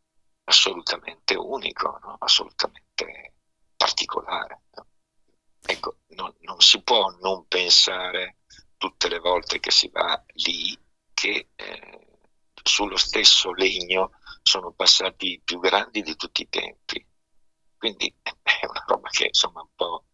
assolutamente 0.45 1.35
unico, 1.35 1.99
no? 2.01 2.15
assolutamente 2.19 3.35
particolare. 4.09 4.61
Ecco, 5.61 5.97
non, 6.09 6.33
non, 6.39 6.59
si 6.59 6.81
può 6.81 7.09
non 7.21 7.45
pensare 7.47 8.37
tutte 8.77 9.07
le 9.07 9.19
volte 9.19 9.59
che 9.59 9.71
si 9.71 9.89
va 9.89 10.21
lì 10.33 10.77
che 11.13 11.49
eh, 11.55 12.07
sullo 12.63 12.97
stesso 12.97 13.53
legno 13.53 14.11
sono 14.41 14.71
passati 14.71 15.33
i 15.33 15.41
più 15.43 15.59
grandi 15.59 16.01
di 16.01 16.15
tutti 16.15 16.41
i 16.41 16.49
tempi. 16.49 17.05
Quindi 17.77 18.13
è 18.23 18.65
una 18.65 18.83
roba 18.87 19.09
che 19.09 19.27
insomma 19.27 19.61
un 19.61 19.69
po', 19.75 20.05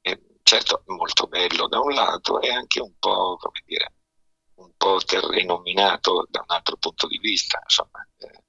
è, 0.00 0.18
certo 0.42 0.82
molto 0.86 1.26
bello 1.26 1.68
da 1.68 1.80
un 1.80 1.92
lato 1.92 2.40
e 2.40 2.50
anche 2.50 2.80
un 2.80 2.94
po', 2.98 3.36
come 3.36 3.62
dire, 3.64 3.94
un 4.54 4.72
po' 4.76 5.00
terreno 5.04 5.58
minato 5.58 6.26
da 6.30 6.40
un 6.40 6.54
altro 6.54 6.76
punto 6.76 7.06
di 7.06 7.18
vista, 7.18 7.60
insomma, 7.62 8.06
eh, 8.18 8.42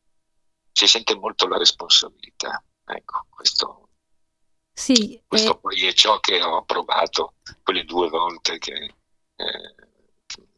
si 0.71 0.87
sente 0.87 1.15
molto 1.15 1.47
la 1.47 1.57
responsabilità. 1.57 2.63
Ecco, 2.87 3.25
questo, 3.29 3.84
sì, 4.77 5.21
questo 5.25 5.53
eh... 5.53 5.59
poi 5.61 5.87
è 5.87 5.93
ciò 5.93 6.19
che 6.19 6.43
ho 6.43 6.65
provato 6.65 7.35
quelle 7.63 7.85
due 7.85 8.09
volte 8.09 8.57
che, 8.57 8.73
eh, 8.73 9.75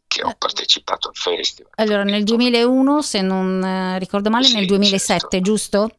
che 0.07 0.23
ho 0.23 0.29
eh. 0.29 0.35
partecipato 0.35 1.09
al 1.09 1.15
festival. 1.15 1.71
Allora, 1.75 2.03
nel 2.03 2.23
2001, 2.23 3.01
se 3.03 3.21
non 3.21 3.63
eh, 3.63 3.99
ricordo 3.99 4.31
male, 4.31 4.45
sì, 4.45 4.55
nel 4.55 4.65
2007, 4.65 5.19
certo. 5.19 5.39
giusto? 5.41 5.97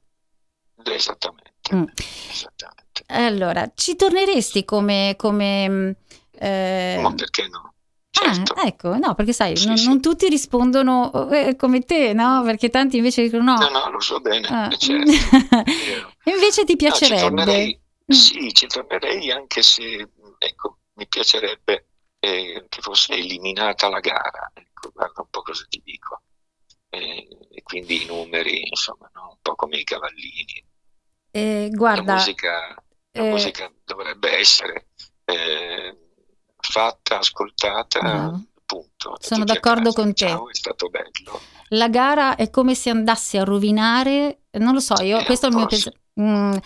Esattamente. 0.83 1.53
Mm. 1.73 1.85
Allora, 3.07 3.71
ci 3.77 3.95
torneresti 3.95 4.65
come... 4.65 5.15
come 5.17 5.69
mm, 5.69 5.91
eh... 6.41 6.99
Ma 7.01 7.15
perché 7.15 7.47
no? 7.47 7.73
Certo. 8.11 8.55
Ah, 8.55 8.67
ecco, 8.67 8.97
no, 8.97 9.15
perché 9.15 9.33
sai, 9.33 9.57
sì, 9.57 9.69
non, 9.69 9.77
sì. 9.77 9.87
non, 9.87 10.01
tutti 10.01 10.29
rispondono 10.29 11.31
eh, 11.31 11.55
come 11.55 11.83
te, 11.83 12.13
no? 12.15 12.43
Perché 12.45 12.69
tanti 12.69 12.97
invece 12.97 13.23
dicono 13.23 13.45
no. 13.45 13.59
No, 13.59 13.69
no, 13.69 13.91
lo 13.93 14.01
so 14.01 14.19
bene, 14.19 14.49
ah. 14.49 14.69
certo. 14.77 15.13
invece 16.25 16.65
ti 16.65 16.75
piacerebbe? 16.75 17.45
No, 17.45 17.53
ci 17.53 17.77
mm. 17.77 17.87
Sì, 18.13 18.53
ci 18.55 18.67
tornerei 18.67 19.31
anche 19.31 19.63
se, 19.63 20.09
ecco, 20.39 20.79
mi 20.95 21.07
piacerebbe 21.07 21.89
eh, 22.19 22.65
che 22.69 22.81
fosse 22.81 23.13
eliminata 23.13 23.89
la 23.89 24.01
gara, 24.01 24.51
ecco, 24.55 24.91
guarda 24.93 25.21
un 25.21 25.29
po' 25.29 25.43
cosa 25.43 25.67
ti 25.69 25.81
dico. 25.85 26.23
Eh, 26.91 27.29
e 27.51 27.63
quindi 27.63 28.03
i 28.03 28.07
numeri, 28.07 28.67
insomma, 28.67 29.11
no? 29.13 29.29
un 29.33 29.39
po' 29.43 29.55
come 29.55 29.77
i 29.77 29.85
cavallini, 29.85 30.65
eh, 31.31 31.69
guarda, 31.71 32.13
la 32.13 32.15
musica, 32.15 32.83
la 33.13 33.23
eh, 33.23 33.31
musica 33.31 33.71
dovrebbe 33.85 34.39
essere 34.39 34.89
eh, 35.27 35.97
fatta, 36.57 37.19
ascoltata, 37.19 38.01
no. 38.01 38.47
punto. 38.65 39.17
Sono 39.21 39.45
d'accordo 39.45 39.93
con 39.93 40.15
te. 40.15 40.29
Ciao, 40.29 40.49
è 40.49 40.55
stato 40.55 40.89
bello. 40.89 41.41
La 41.69 41.89
gara 41.89 42.37
è 42.37 42.49
come 42.49 42.75
se 42.75 42.89
andasse 42.89 43.39
a 43.39 43.45
rovinare, 43.45 44.45
non 44.53 44.73
lo 44.73 44.81
so, 44.81 44.95
io, 45.03 45.23
questo 45.25 45.47
è 45.47 45.49
il 45.51 45.57
mio 45.57 45.67
pensiero. 45.67 45.99
Mm, 46.19 46.57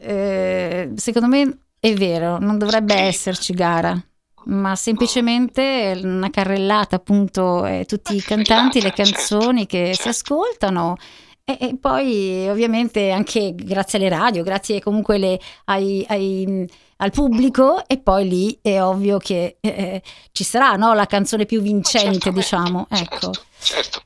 eh, 0.00 0.92
secondo 0.94 1.28
me 1.28 1.58
è 1.80 1.92
vero, 1.94 2.38
non 2.38 2.58
dovrebbe 2.58 2.94
esserci 2.94 3.52
gara. 3.52 4.00
ma 4.44 4.74
semplicemente 4.76 6.00
una 6.02 6.30
carrellata, 6.30 6.96
appunto, 6.96 7.66
eh, 7.66 7.84
tutti 7.86 8.16
i 8.16 8.22
cantanti, 8.22 8.80
le 8.80 8.92
certo, 8.94 9.12
canzoni 9.12 9.66
che 9.66 9.86
certo. 9.94 10.02
si 10.02 10.08
ascoltano. 10.08 10.96
E, 11.44 11.56
e 11.60 11.76
poi 11.76 12.48
ovviamente 12.48 13.10
anche 13.10 13.54
grazie 13.54 13.98
alle 13.98 14.08
radio, 14.08 14.42
grazie 14.42 14.80
comunque 14.80 15.18
le, 15.18 15.40
ai, 15.64 16.04
ai, 16.08 16.68
al 16.96 17.10
pubblico 17.10 17.86
e 17.86 17.98
poi 17.98 18.28
lì 18.28 18.58
è 18.60 18.82
ovvio 18.82 19.18
che 19.18 19.56
eh, 19.60 19.68
eh 19.68 20.02
ci 20.32 20.44
sarà 20.44 20.72
no? 20.76 20.92
la 20.94 21.06
canzone 21.06 21.46
più 21.46 21.60
vincente, 21.60 22.32
diciamo. 22.32 22.86
Certo, 22.90 23.14
ecco. 23.14 23.32
certo, 23.60 24.02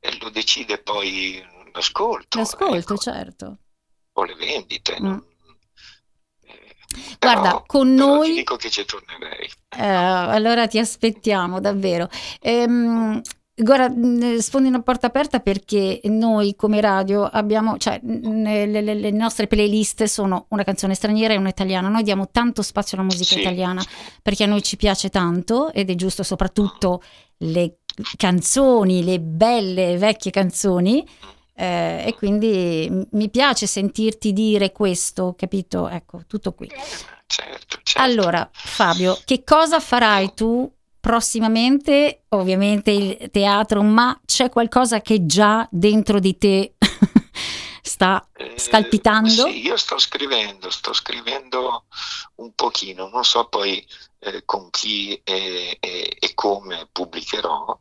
e 0.00 0.16
lo 0.20 0.30
decide 0.30 0.78
poi 0.78 1.42
l'ascolto. 1.72 2.38
L'ascolto, 2.38 2.76
ecco, 2.76 2.96
certo. 2.96 3.56
O 4.14 4.24
le 4.24 4.34
vendite. 4.34 4.96
Mm. 5.00 5.18
Guarda, 7.18 7.40
però- 7.42 7.62
con 7.66 7.94
noi- 7.94 8.28
Ti 8.28 8.34
dico 8.34 8.56
che 8.56 8.70
ci 8.70 8.84
tornerei. 8.84 9.50
Eh, 9.76 9.84
allora 9.86 10.66
ti 10.66 10.78
aspettiamo 10.78 11.60
davvero. 11.60 12.08
Ehm, 12.40 13.20
guarda, 13.54 13.88
mh, 13.88 14.38
sfondi 14.38 14.68
una 14.68 14.82
porta 14.82 15.06
aperta 15.06 15.40
perché 15.40 16.00
noi 16.04 16.54
come 16.56 16.80
radio 16.80 17.24
abbiamo, 17.24 17.76
cioè 17.78 18.00
le, 18.02 18.66
le- 18.66 18.94
le 18.94 19.10
nostre 19.10 19.46
playlist 19.46 20.04
sono 20.04 20.46
una 20.48 20.64
canzone 20.64 20.94
straniera 20.94 21.34
e 21.34 21.36
una 21.38 21.48
italiana. 21.50 21.88
Noi 21.88 22.02
diamo 22.02 22.28
tanto 22.30 22.62
spazio 22.62 22.96
alla 22.96 23.06
musica 23.06 23.34
Sì, 23.34 23.40
italiana 23.40 23.82
perché 24.22 24.44
a 24.44 24.46
noi 24.46 24.62
ci 24.62 24.76
piace 24.76 25.08
tanto 25.10 25.72
ed 25.72 25.90
è 25.90 25.94
giusto 25.94 26.22
soprattutto 26.22 27.02
le 27.38 27.78
canzoni, 28.16 29.04
le 29.04 29.20
belle 29.20 29.96
vecchie 29.98 30.30
canzoni. 30.30 31.06
Eh, 31.54 32.04
e 32.06 32.14
quindi 32.14 33.06
mi 33.12 33.28
piace 33.30 33.66
sentirti 33.66 34.32
dire 34.32 34.72
questo, 34.72 35.34
capito? 35.36 35.88
Ecco, 35.88 36.22
tutto 36.26 36.52
qui. 36.54 36.68
Certo, 37.26 37.78
certo. 37.82 38.00
Allora, 38.00 38.48
Fabio, 38.52 39.18
che 39.24 39.44
cosa 39.44 39.80
farai 39.80 40.34
tu 40.34 40.70
prossimamente? 41.00 42.24
Ovviamente 42.30 42.90
il 42.90 43.30
teatro, 43.30 43.82
ma 43.82 44.18
c'è 44.24 44.48
qualcosa 44.50 45.00
che 45.00 45.26
già 45.26 45.66
dentro 45.70 46.18
di 46.20 46.36
te 46.38 46.74
sta 47.82 48.26
Eh, 48.34 48.54
scalpitando? 48.56 49.28
Sì, 49.28 49.64
io 49.66 49.76
sto 49.76 49.98
scrivendo, 49.98 50.70
sto 50.70 50.92
scrivendo 50.92 51.84
un 52.36 52.52
pochino, 52.54 53.08
non 53.08 53.24
so 53.24 53.46
poi 53.48 53.84
eh, 54.20 54.42
con 54.44 54.70
chi 54.70 55.20
e, 55.24 55.76
e- 55.80 56.16
e 56.18 56.34
come 56.34 56.88
pubblicherò, 56.90 57.78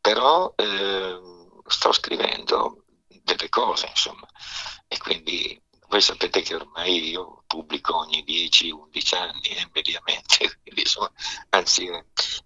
però 0.00 0.52
ehm, 0.56 1.60
sto 1.66 1.92
scrivendo 1.92 2.81
delle 3.22 3.48
cose, 3.48 3.86
insomma, 3.88 4.26
e 4.88 4.98
quindi 4.98 5.60
voi 5.88 6.00
sapete 6.00 6.40
che 6.42 6.54
ormai 6.54 7.10
io 7.10 7.44
pubblico 7.46 7.98
ogni 7.98 8.24
10-11 8.26 9.16
anni 9.16 9.48
eh, 9.48 9.68
mediamente, 9.72 10.58
quindi 10.62 10.80
insomma, 10.80 11.10
anzi 11.50 11.86
è, 11.86 12.04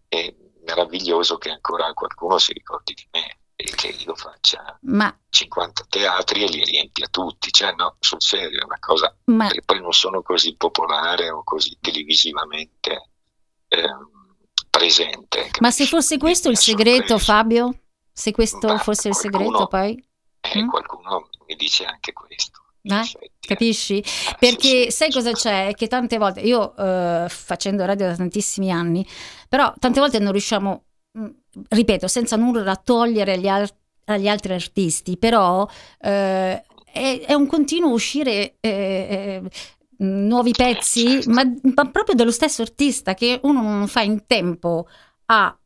è 0.08 0.34
meraviglioso 0.64 1.38
che 1.38 1.50
ancora 1.50 1.92
qualcuno 1.92 2.38
si 2.38 2.52
ricordi 2.52 2.94
di 2.94 3.06
me 3.12 3.38
e 3.54 3.72
che 3.74 3.88
io 3.88 4.14
faccia 4.14 4.78
Ma, 4.82 5.16
50 5.30 5.86
teatri 5.88 6.44
e 6.44 6.48
li 6.48 6.64
riempia 6.64 7.06
tutti, 7.08 7.50
cioè 7.50 7.72
no, 7.72 7.96
sul 8.00 8.20
serio, 8.20 8.60
è 8.60 8.64
una 8.64 8.78
cosa 8.78 9.16
ma 9.26 9.46
perché 9.46 9.62
poi 9.62 9.80
non 9.80 9.92
sono 9.92 10.22
così 10.22 10.56
popolare 10.56 11.30
o 11.30 11.42
così 11.42 11.78
televisivamente 11.80 13.10
ehm, 13.68 14.10
presente. 14.70 15.50
Ma 15.60 15.70
se 15.70 15.86
fosse 15.86 16.18
questo 16.18 16.50
il 16.50 16.58
segreto. 16.58 17.18
Fabio? 17.18 17.74
Se 18.12 18.32
questo 18.32 18.66
Ma 18.66 18.78
fosse 18.78 19.08
il 19.08 19.14
segreto, 19.14 19.66
poi? 19.66 20.02
Mm? 20.56 20.68
qualcuno 20.68 21.28
mi 21.46 21.54
dice 21.56 21.84
anche 21.84 22.12
questo. 22.12 22.60
Eh? 22.82 22.94
eh. 22.94 23.30
Capisci? 23.40 24.02
Perché 24.38 24.90
sai 24.90 25.10
cosa 25.10 25.32
c'è? 25.32 25.72
Che 25.74 25.86
tante 25.88 26.18
volte, 26.18 26.40
io 26.40 26.76
eh, 26.76 27.26
facendo 27.28 27.84
radio 27.84 28.06
da 28.06 28.16
tantissimi 28.16 28.70
anni, 28.70 29.06
però 29.48 29.72
tante 29.78 30.00
volte 30.00 30.18
non 30.18 30.32
riusciamo, 30.32 30.84
mh, 31.12 31.26
ripeto, 31.68 32.06
senza 32.08 32.36
nulla 32.36 32.76
togliere 32.76 33.32
agli, 33.34 33.48
al- 33.48 33.68
agli 34.06 34.28
altri 34.28 34.54
artisti, 34.54 35.16
però 35.16 35.66
eh, 36.00 36.62
è, 36.92 37.20
è 37.26 37.34
un 37.34 37.46
continuo 37.46 37.92
uscire 37.92 38.56
eh, 38.60 38.70
eh, 38.70 39.42
nuovi 39.98 40.52
pezzi, 40.52 41.20
ma, 41.26 41.42
ma 41.74 41.90
proprio 41.90 42.14
dello 42.14 42.30
stesso 42.32 42.62
artista 42.62 43.14
che 43.14 43.40
uno 43.42 43.62
non 43.62 43.88
fa 43.88 44.02
in 44.02 44.26
tempo 44.26 44.86
a 45.26 45.58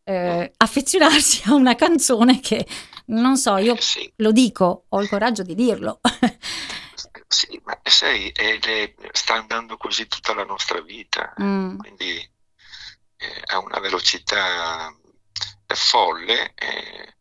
affezionarsi 0.57 1.43
a 1.49 1.55
una 1.55 1.77
canzone 1.77 2.41
che, 2.41 2.67
non 3.11 3.37
so, 3.37 3.57
io 3.59 3.75
Eh, 3.75 3.81
sì, 3.81 4.13
lo 4.17 4.33
dico, 4.33 4.87
ho 4.89 5.01
il 5.01 5.09
coraggio 5.09 5.43
di 5.43 5.55
dirlo. 5.55 6.01
sì, 7.27 7.61
ma 7.65 7.79
sai, 7.83 8.31
è- 8.31 8.95
sta 9.13 9.35
andando 9.35 9.77
così 9.77 10.07
tutta 10.07 10.35
la 10.35 10.45
nostra 10.45 10.81
vita, 10.81 11.33
Mm. 11.39 11.77
quindi 11.77 12.19
eh, 13.17 13.43
a 13.47 13.59
una 13.61 13.79
velocità 13.81 14.89
eh, 15.67 15.75
folle, 15.75 16.55
eh, 16.55 17.17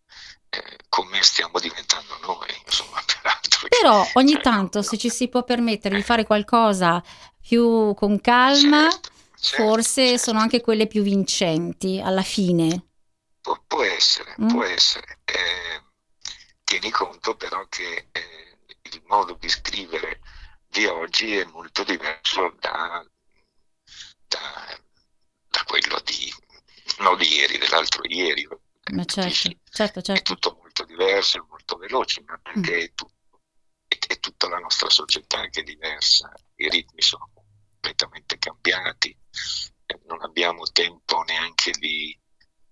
eh, 0.50 0.78
come 0.90 1.22
stiamo 1.22 1.60
diventando 1.60 2.18
noi, 2.22 2.48
insomma, 2.66 3.02
peraltro. 3.06 3.68
Però 3.68 4.10
ogni 4.14 4.34
Cioè, 4.34 4.42
tanto 4.42 4.82
no, 4.82 4.84
se 4.84 4.98
ci 4.98 5.10
si 5.10 5.28
può 5.30 5.44
permettere 5.44 5.96
di 5.96 6.04
fare 6.04 6.26
qualcosa 6.26 7.02
più 7.40 7.94
con 7.96 8.20
calma, 8.22 8.88
certo, 8.92 9.10
certo, 9.40 9.56
forse 9.56 10.04
certo. 10.04 10.18
sono 10.20 10.40
anche 10.40 10.62
quelle 10.62 10.88
più 10.88 11.02
vincenti 11.04 12.00
alla 12.04 12.24
fine. 12.24 12.89
Pu- 13.50 13.64
può 13.66 13.84
essere, 13.84 14.36
Mm. 14.40 14.48
può 14.50 14.64
essere. 14.64 15.22
Eh, 15.26 15.82
tieni 16.64 16.92
conto 16.92 17.36
però 17.36 17.66
che 17.68 18.10
eh, 18.12 18.58
il 18.84 19.02
modo 19.08 19.34
di 19.34 19.50
scrivere 19.50 20.22
di 20.68 20.86
oggi 20.86 21.36
è 21.36 21.46
molto 21.46 21.84
diverso 21.84 22.56
da, 22.60 23.04
da- 24.28 24.80
da 25.50 25.64
quello 25.64 26.00
di, 26.04 26.32
no, 27.00 27.16
di 27.16 27.28
ieri, 27.38 27.58
dell'altro 27.58 28.04
ieri. 28.06 28.48
Ma 28.92 29.04
certo, 29.06 29.22
capisci? 29.22 29.60
certo, 29.64 30.00
È 30.00 30.04
certo. 30.04 30.34
tutto 30.36 30.56
molto 30.62 30.84
diverso, 30.86 31.38
è 31.40 31.46
molto 31.50 31.78
veloce, 31.78 32.22
ma 32.28 32.38
perché 32.38 32.78
è, 32.84 32.94
tu- 32.94 33.10
è- 33.88 33.98
è 33.98 34.20
tutta 34.20 34.48
la 34.48 34.60
nostra 34.60 34.90
società 34.92 35.48
che 35.50 35.62
è 35.62 35.64
diversa, 35.64 36.32
i 36.58 36.70
ritmi 36.70 37.02
sono 37.02 37.32
completamente 37.34 38.38
cambiati, 38.38 39.10
eh, 39.88 40.00
non 40.06 40.22
abbiamo 40.22 40.66
tempo 40.72 41.24
neanche 41.24 41.72
di, 41.72 42.16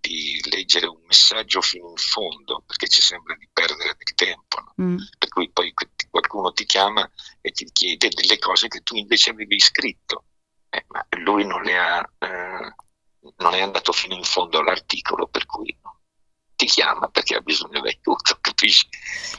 di 0.08 0.40
leggere 0.50 0.88
un 0.88 1.00
messaggio 1.06 1.62
fino 1.62 1.90
in 1.90 1.96
fondo, 1.98 2.64
perché 2.66 2.88
ci 2.88 3.02
sembra 3.02 3.36
di 3.36 3.48
perdere 3.52 3.96
del 3.98 4.14
tempo, 4.16 4.62
no? 4.62 4.74
Mm. 4.86 4.98
per 5.18 5.30
cui 5.30 5.50
poi 5.52 5.74
qualcuno 6.10 6.52
ti 6.54 6.66
chiama 6.66 7.10
e 7.42 7.52
ti 7.52 7.66
chiede 7.72 8.10
delle 8.10 8.38
cose 8.40 8.68
che 8.68 8.82
tu 8.82 8.96
invece 8.96 9.32
avevi 9.32 9.60
scritto, 9.60 10.24
eh, 10.70 10.86
ma 10.90 11.06
lui 11.24 11.46
non 11.46 11.62
le 11.64 11.78
ha, 11.78 12.10
eh, 12.20 12.74
non 13.38 13.54
è 13.54 13.62
andato 13.62 13.92
fino 13.92 14.16
in 14.16 14.24
fondo 14.24 14.60
all'articolo, 14.60 15.28
per 15.28 15.46
cui 15.46 15.76
no, 15.84 16.00
ti 16.56 16.66
chiama 16.66 17.08
perché 17.10 17.36
ha 17.36 17.42
bisogno 17.42 17.82
d'aiuto, 17.82 18.38
capisci? 18.42 18.88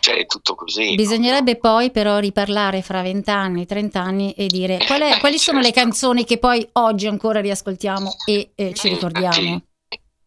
Cioè 0.01 0.17
è 0.19 0.27
tutto 0.27 0.55
così. 0.55 0.91
no? 0.91 0.95
Bisognerebbe 0.95 1.57
poi 1.57 1.91
però 1.91 2.19
riparlare 2.19 2.83
fra 2.83 3.03
vent'anni, 3.03 3.67
trent'anni 3.67 4.33
e 4.35 4.47
dire 4.47 4.79
qual 4.87 5.01
è- 5.01 5.17
Eh, 5.17 5.19
quali 5.21 5.39
sono 5.39 5.59
le 5.59 5.67
certo. 5.73 5.81
canzoni 5.81 6.25
che 6.25 6.39
poi 6.39 6.67
oggi 6.75 7.07
ancora 7.07 7.41
riascoltiamo 7.41 8.11
e 8.27 8.53
eh, 8.55 8.75
ci 8.75 8.87
Eh, 8.87 8.91
ricordiamo. 8.91 9.63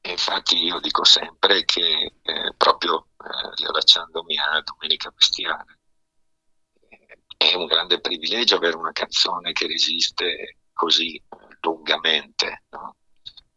Infatti, 0.03 0.63
io 0.63 0.79
dico 0.79 1.03
sempre 1.03 1.63
che 1.63 2.13
eh, 2.21 2.53
proprio 2.57 3.07
eh, 3.17 3.55
riallacciandomi 3.55 4.37
a 4.37 4.61
Domenica 4.61 5.09
Bestiale, 5.11 5.79
è 7.37 7.53
un 7.55 7.65
grande 7.65 7.99
privilegio 7.99 8.55
avere 8.55 8.75
una 8.75 8.91
canzone 8.91 9.51
che 9.51 9.67
resiste 9.67 10.57
così 10.73 11.15
eh, 11.15 11.23
lungamente 11.61 12.63
no? 12.69 12.95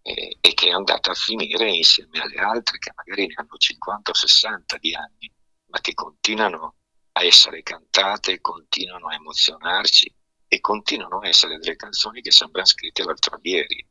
e, 0.02 0.37
e 0.40 0.54
che 0.54 0.68
è 0.68 0.72
andata 0.72 1.12
a 1.12 1.14
finire 1.14 1.70
insieme 1.70 2.20
alle 2.20 2.40
altre 2.40 2.78
che 2.78 2.92
magari 2.94 3.26
ne 3.26 3.35
hanno 3.37 3.57
50 3.57 4.11
o 4.11 4.14
60 4.14 4.78
di 4.78 4.94
anni, 4.94 5.33
ma 5.66 5.80
che 5.80 5.94
continuano 5.94 6.76
a 7.12 7.24
essere 7.24 7.62
cantate, 7.62 8.40
continuano 8.40 9.09
a 9.09 9.14
emozionarci 9.14 10.14
e 10.48 10.61
continuano 10.61 11.20
a 11.20 11.28
essere 11.28 11.59
delle 11.59 11.76
canzoni 11.76 12.20
che 12.20 12.33
sembrano 12.33 12.66
scritte 12.66 13.02
l'altro 13.02 13.38
ieri. 13.42 13.87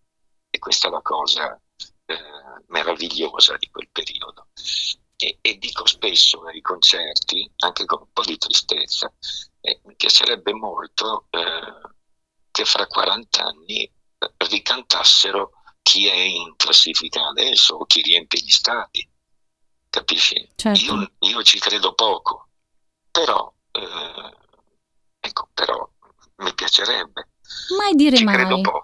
E 0.50 0.60
questa 0.60 0.88
è 0.88 0.92
la 0.92 1.02
cosa 1.02 1.60
eh, 2.06 2.64
meravigliosa 2.68 3.58
di 3.58 3.70
quel 3.70 3.90
periodo. 3.92 4.48
E, 5.16 5.38
e 5.42 5.58
dico 5.58 5.86
spesso 5.86 6.44
ai 6.44 6.62
concerti, 6.62 7.50
anche 7.60 7.86
con 7.86 8.02
un 8.02 8.12
po' 8.12 8.24
di 8.24 8.38
tristezza, 8.38 9.12
eh, 9.62 9.80
mi 9.86 9.96
piacerebbe 9.96 10.54
molto 10.54 11.28
eh, 11.30 11.92
che 12.52 12.66
fra 12.66 12.86
40 12.88 13.44
anni 13.44 13.84
eh, 13.84 14.34
ricantassero 14.50 15.52
chi 15.82 16.08
è 16.08 16.16
in 16.16 16.56
classifica 16.56 17.28
adesso 17.28 17.76
o 17.76 17.86
chi 17.86 18.02
riempie 18.02 18.42
gli 18.42 18.50
stadi. 18.50 19.08
Capisci? 19.90 20.50
Certo. 20.56 20.80
Io, 20.82 21.12
io 21.20 21.44
ci 21.44 21.60
credo 21.60 21.94
poco, 21.94 22.50
però, 23.12 23.54
eh, 23.72 24.38
ecco, 25.20 25.50
però 25.54 25.88
mi 26.38 26.54
piacerebbe. 26.54 27.30
Mai 27.78 27.94
dire 27.94 28.18
Ci 28.18 28.24
mai. 28.24 28.36
credo 28.36 28.62
poco. 28.62 28.84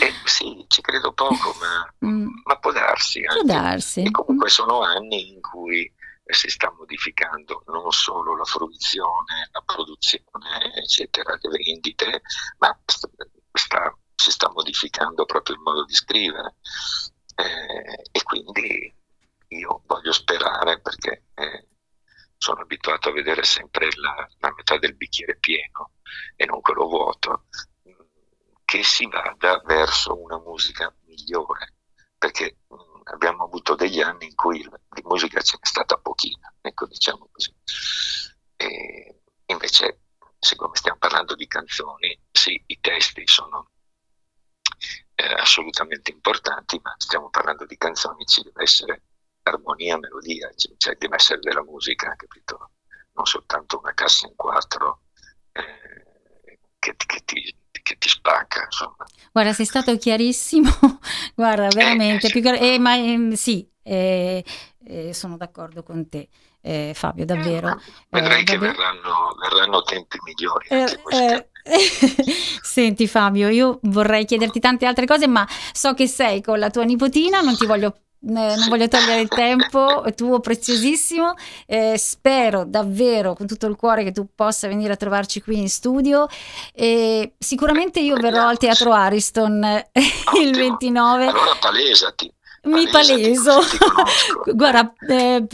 Eh, 0.00 0.14
sì, 0.24 0.64
ci 0.68 0.80
credo 0.80 1.12
poco, 1.12 1.54
ma, 1.60 1.92
Mm. 2.06 2.28
ma 2.44 2.58
può 2.58 2.72
darsi. 2.72 3.20
Può 3.20 3.34
anche. 3.34 3.46
darsi. 3.46 4.02
E 4.02 4.10
comunque 4.10 4.48
sono 4.48 4.80
anni 4.82 5.32
in 5.32 5.40
cui 5.40 5.92
si 6.24 6.48
sta 6.48 6.72
modificando 6.76 7.62
non 7.66 7.90
solo 7.90 8.36
la 8.36 8.44
fruizione, 8.44 9.48
la 9.50 9.62
produzione, 9.62 10.74
eccetera, 10.76 11.36
le 11.40 11.48
vendite, 11.48 12.22
ma 12.58 12.78
st- 12.84 13.08
sta 13.52 13.92
si 14.20 14.32
sta 14.32 14.50
modificando 14.50 15.24
proprio 15.24 15.54
il 15.54 15.62
modo 15.62 15.84
di 15.84 15.94
scrivere 15.94 16.56
eh, 17.36 18.02
e 18.10 18.22
quindi 18.24 18.92
io 19.48 19.82
voglio 19.86 20.12
sperare 20.12 20.80
perché 20.80 21.22
eh, 21.34 21.66
sono 22.36 22.62
abituato 22.62 23.08
a 23.08 23.12
vedere 23.12 23.44
sempre 23.44 23.88
la, 23.94 24.28
la, 24.38 24.52
metà 24.56 24.76
del 24.78 24.96
bicchiere 24.96 25.36
pieno 25.38 25.92
e 26.34 26.44
non 26.46 26.60
quello 26.60 26.86
vuoto, 26.86 27.17
che 28.68 28.84
si 28.84 29.06
vada 29.06 29.62
verso 29.64 30.20
una 30.20 30.38
musica 30.38 30.94
migliore, 31.06 31.76
perché 32.18 32.58
mh, 32.68 32.74
abbiamo 33.04 33.44
avuto 33.44 33.74
degli 33.74 34.02
anni 34.02 34.26
in 34.26 34.34
cui 34.34 34.58
di 34.90 35.02
musica 35.04 35.40
ce 35.40 35.56
n'è 35.56 35.64
stata 35.64 35.96
pochina, 35.96 36.52
ecco 36.60 36.86
diciamo 36.86 37.30
così. 37.32 37.50
E 38.56 39.22
invece, 39.46 40.00
siccome 40.38 40.76
stiamo 40.76 40.98
parlando 40.98 41.34
di 41.34 41.46
canzoni, 41.46 42.20
sì, 42.30 42.62
i 42.66 42.78
testi 42.78 43.26
sono 43.26 43.70
eh, 45.14 45.32
assolutamente 45.32 46.10
importanti, 46.10 46.78
ma 46.82 46.94
stiamo 46.98 47.30
parlando 47.30 47.64
di 47.64 47.78
canzoni, 47.78 48.26
ci 48.26 48.42
deve 48.42 48.64
essere 48.64 49.02
armonia, 49.44 49.96
melodia, 49.96 50.50
cioè 50.76 50.94
deve 50.96 51.14
essere 51.16 51.40
della 51.40 51.64
musica, 51.64 52.14
capito? 52.16 52.72
Non 53.14 53.24
soltanto 53.24 53.78
una 53.78 53.94
cassa 53.94 54.26
in 54.26 54.36
quattro 54.36 55.04
eh, 55.52 56.58
che, 56.78 56.94
che, 56.96 57.24
ti, 57.24 57.56
che, 57.88 57.96
ti, 57.98 58.08
spacca, 58.08 58.64
insomma. 58.64 59.06
Guarda, 59.32 59.52
sei 59.52 59.66
stato 59.66 59.96
chiarissimo, 59.96 60.70
guarda, 61.34 61.68
eh, 61.68 61.74
veramente, 61.74 62.26
eh, 62.26 62.30
sì. 62.30 62.40
Più, 62.40 62.50
eh, 62.50 62.78
ma 62.78 62.96
ehm, 62.96 63.32
sì, 63.32 63.68
eh, 63.82 64.44
eh, 64.84 65.14
sono 65.14 65.36
d'accordo 65.36 65.82
con 65.82 66.08
te. 66.08 66.28
Eh, 66.60 66.92
Fabio, 66.94 67.24
davvero. 67.24 67.80
Vedrai 68.10 68.44
che 68.44 68.58
davvero... 68.58 68.72
Verranno, 68.72 69.36
verranno, 69.40 69.82
tempi 69.82 70.18
migliori. 70.24 70.66
Senti 72.62 73.06
Fabio, 73.06 73.48
io 73.48 73.78
vorrei 73.82 74.24
chiederti 74.24 74.58
tante 74.58 74.86
altre 74.86 75.06
cose, 75.06 75.26
ma 75.26 75.46
so 75.72 75.94
che 75.94 76.06
sei 76.06 76.42
con 76.42 76.58
la 76.58 76.70
tua 76.70 76.84
nipotina, 76.84 77.40
non 77.40 77.56
ti 77.56 77.64
voglio 77.64 77.94
non 78.20 78.68
voglio 78.68 78.88
togliere 78.88 79.20
il 79.20 79.28
tempo 79.28 80.04
tuo 80.14 80.40
preziosissimo. 80.40 81.34
Eh, 81.66 81.96
spero 81.96 82.64
davvero 82.64 83.34
con 83.34 83.46
tutto 83.46 83.66
il 83.66 83.76
cuore 83.76 84.04
che 84.04 84.12
tu 84.12 84.26
possa 84.34 84.68
venire 84.68 84.92
a 84.92 84.96
trovarci 84.96 85.40
qui 85.42 85.58
in 85.58 85.68
studio. 85.68 86.26
E 86.72 87.34
sicuramente 87.38 88.00
io 88.00 88.16
verrò 88.16 88.48
al 88.48 88.58
teatro 88.58 88.92
Ariston 88.92 89.62
Ottimo. 89.62 90.42
il 90.42 90.56
29. 90.56 91.26
Allora 91.26 91.56
palesati. 91.60 92.32
Mi 92.64 92.88
paleso. 92.88 93.60
Guarda, 94.52 94.92
eh, 95.08 95.46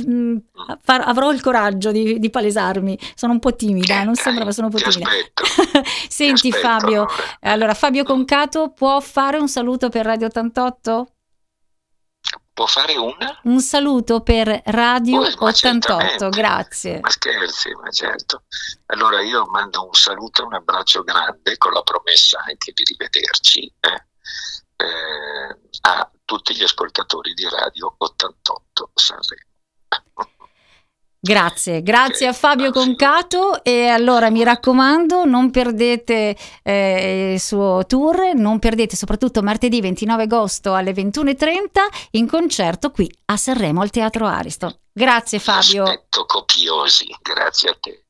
avrò 0.86 1.32
il 1.32 1.40
coraggio 1.42 1.92
di, 1.92 2.18
di, 2.18 2.30
palesarmi. 2.30 2.98
Sono 3.14 3.34
un 3.34 3.38
po' 3.40 3.54
timida, 3.54 4.02
non 4.04 4.14
sembra, 4.14 4.44
ma 4.44 4.52
sono 4.52 4.68
un 4.68 4.72
po' 4.72 4.78
timida. 4.78 5.10
Senti, 6.08 6.50
Fabio. 6.50 7.06
Allora, 7.40 7.74
Fabio 7.74 8.04
Concato 8.04 8.70
può 8.70 8.98
fare 9.00 9.38
un 9.38 9.48
saluto 9.48 9.90
per 9.90 10.06
Radio 10.06 10.26
88? 10.26 11.13
Può 12.54 12.66
fare 12.66 12.96
un? 12.96 13.16
Un 13.42 13.60
saluto 13.60 14.20
per 14.20 14.62
Radio 14.66 15.22
oh, 15.22 15.44
88, 15.44 16.28
grazie. 16.28 17.00
Ma 17.00 17.10
scherzi, 17.10 17.74
ma 17.74 17.90
certo. 17.90 18.44
Allora 18.86 19.20
io 19.22 19.44
mando 19.46 19.84
un 19.84 19.92
saluto 19.92 20.42
e 20.42 20.44
un 20.46 20.54
abbraccio 20.54 21.02
grande 21.02 21.56
con 21.58 21.72
la 21.72 21.82
promessa 21.82 22.40
anche 22.46 22.70
di 22.72 22.84
rivederci 22.84 23.74
eh, 23.80 24.06
eh, 24.76 25.58
a 25.80 26.08
tutti 26.24 26.54
gli 26.54 26.62
ascoltatori 26.62 27.34
di 27.34 27.48
Radio 27.48 27.92
88 27.98 28.90
Sanremo. 28.94 29.52
Grazie, 31.24 31.82
grazie 31.82 32.26
a 32.26 32.34
Fabio 32.34 32.70
Concato 32.70 33.64
e 33.64 33.86
allora 33.86 34.28
mi 34.28 34.44
raccomando 34.44 35.24
non 35.24 35.50
perdete 35.50 36.36
eh, 36.62 37.32
il 37.32 37.40
suo 37.40 37.86
tour, 37.86 38.34
non 38.34 38.58
perdete 38.58 38.94
soprattutto 38.94 39.42
martedì 39.42 39.80
29 39.80 40.24
agosto 40.24 40.74
alle 40.74 40.92
21.30 40.92 41.46
in 42.10 42.28
concerto 42.28 42.90
qui 42.90 43.10
a 43.24 43.38
Sanremo 43.38 43.80
al 43.80 43.88
Teatro 43.88 44.26
Ariston. 44.26 44.78
Grazie 44.92 45.38
Fabio. 45.38 45.84
Aspetto 45.84 46.26
copiosi, 46.26 47.06
grazie 47.22 47.70
a 47.70 47.76
te. 47.80 48.04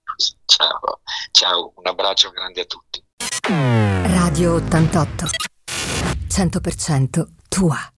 Ciao, 0.44 1.00
ciao, 1.30 1.72
un 1.76 1.86
abbraccio 1.86 2.30
grande 2.30 2.62
a 2.62 2.64
tutti. 2.64 3.00
Radio 3.42 4.54
88, 4.54 5.26
100% 6.28 7.24
tua. 7.48 7.92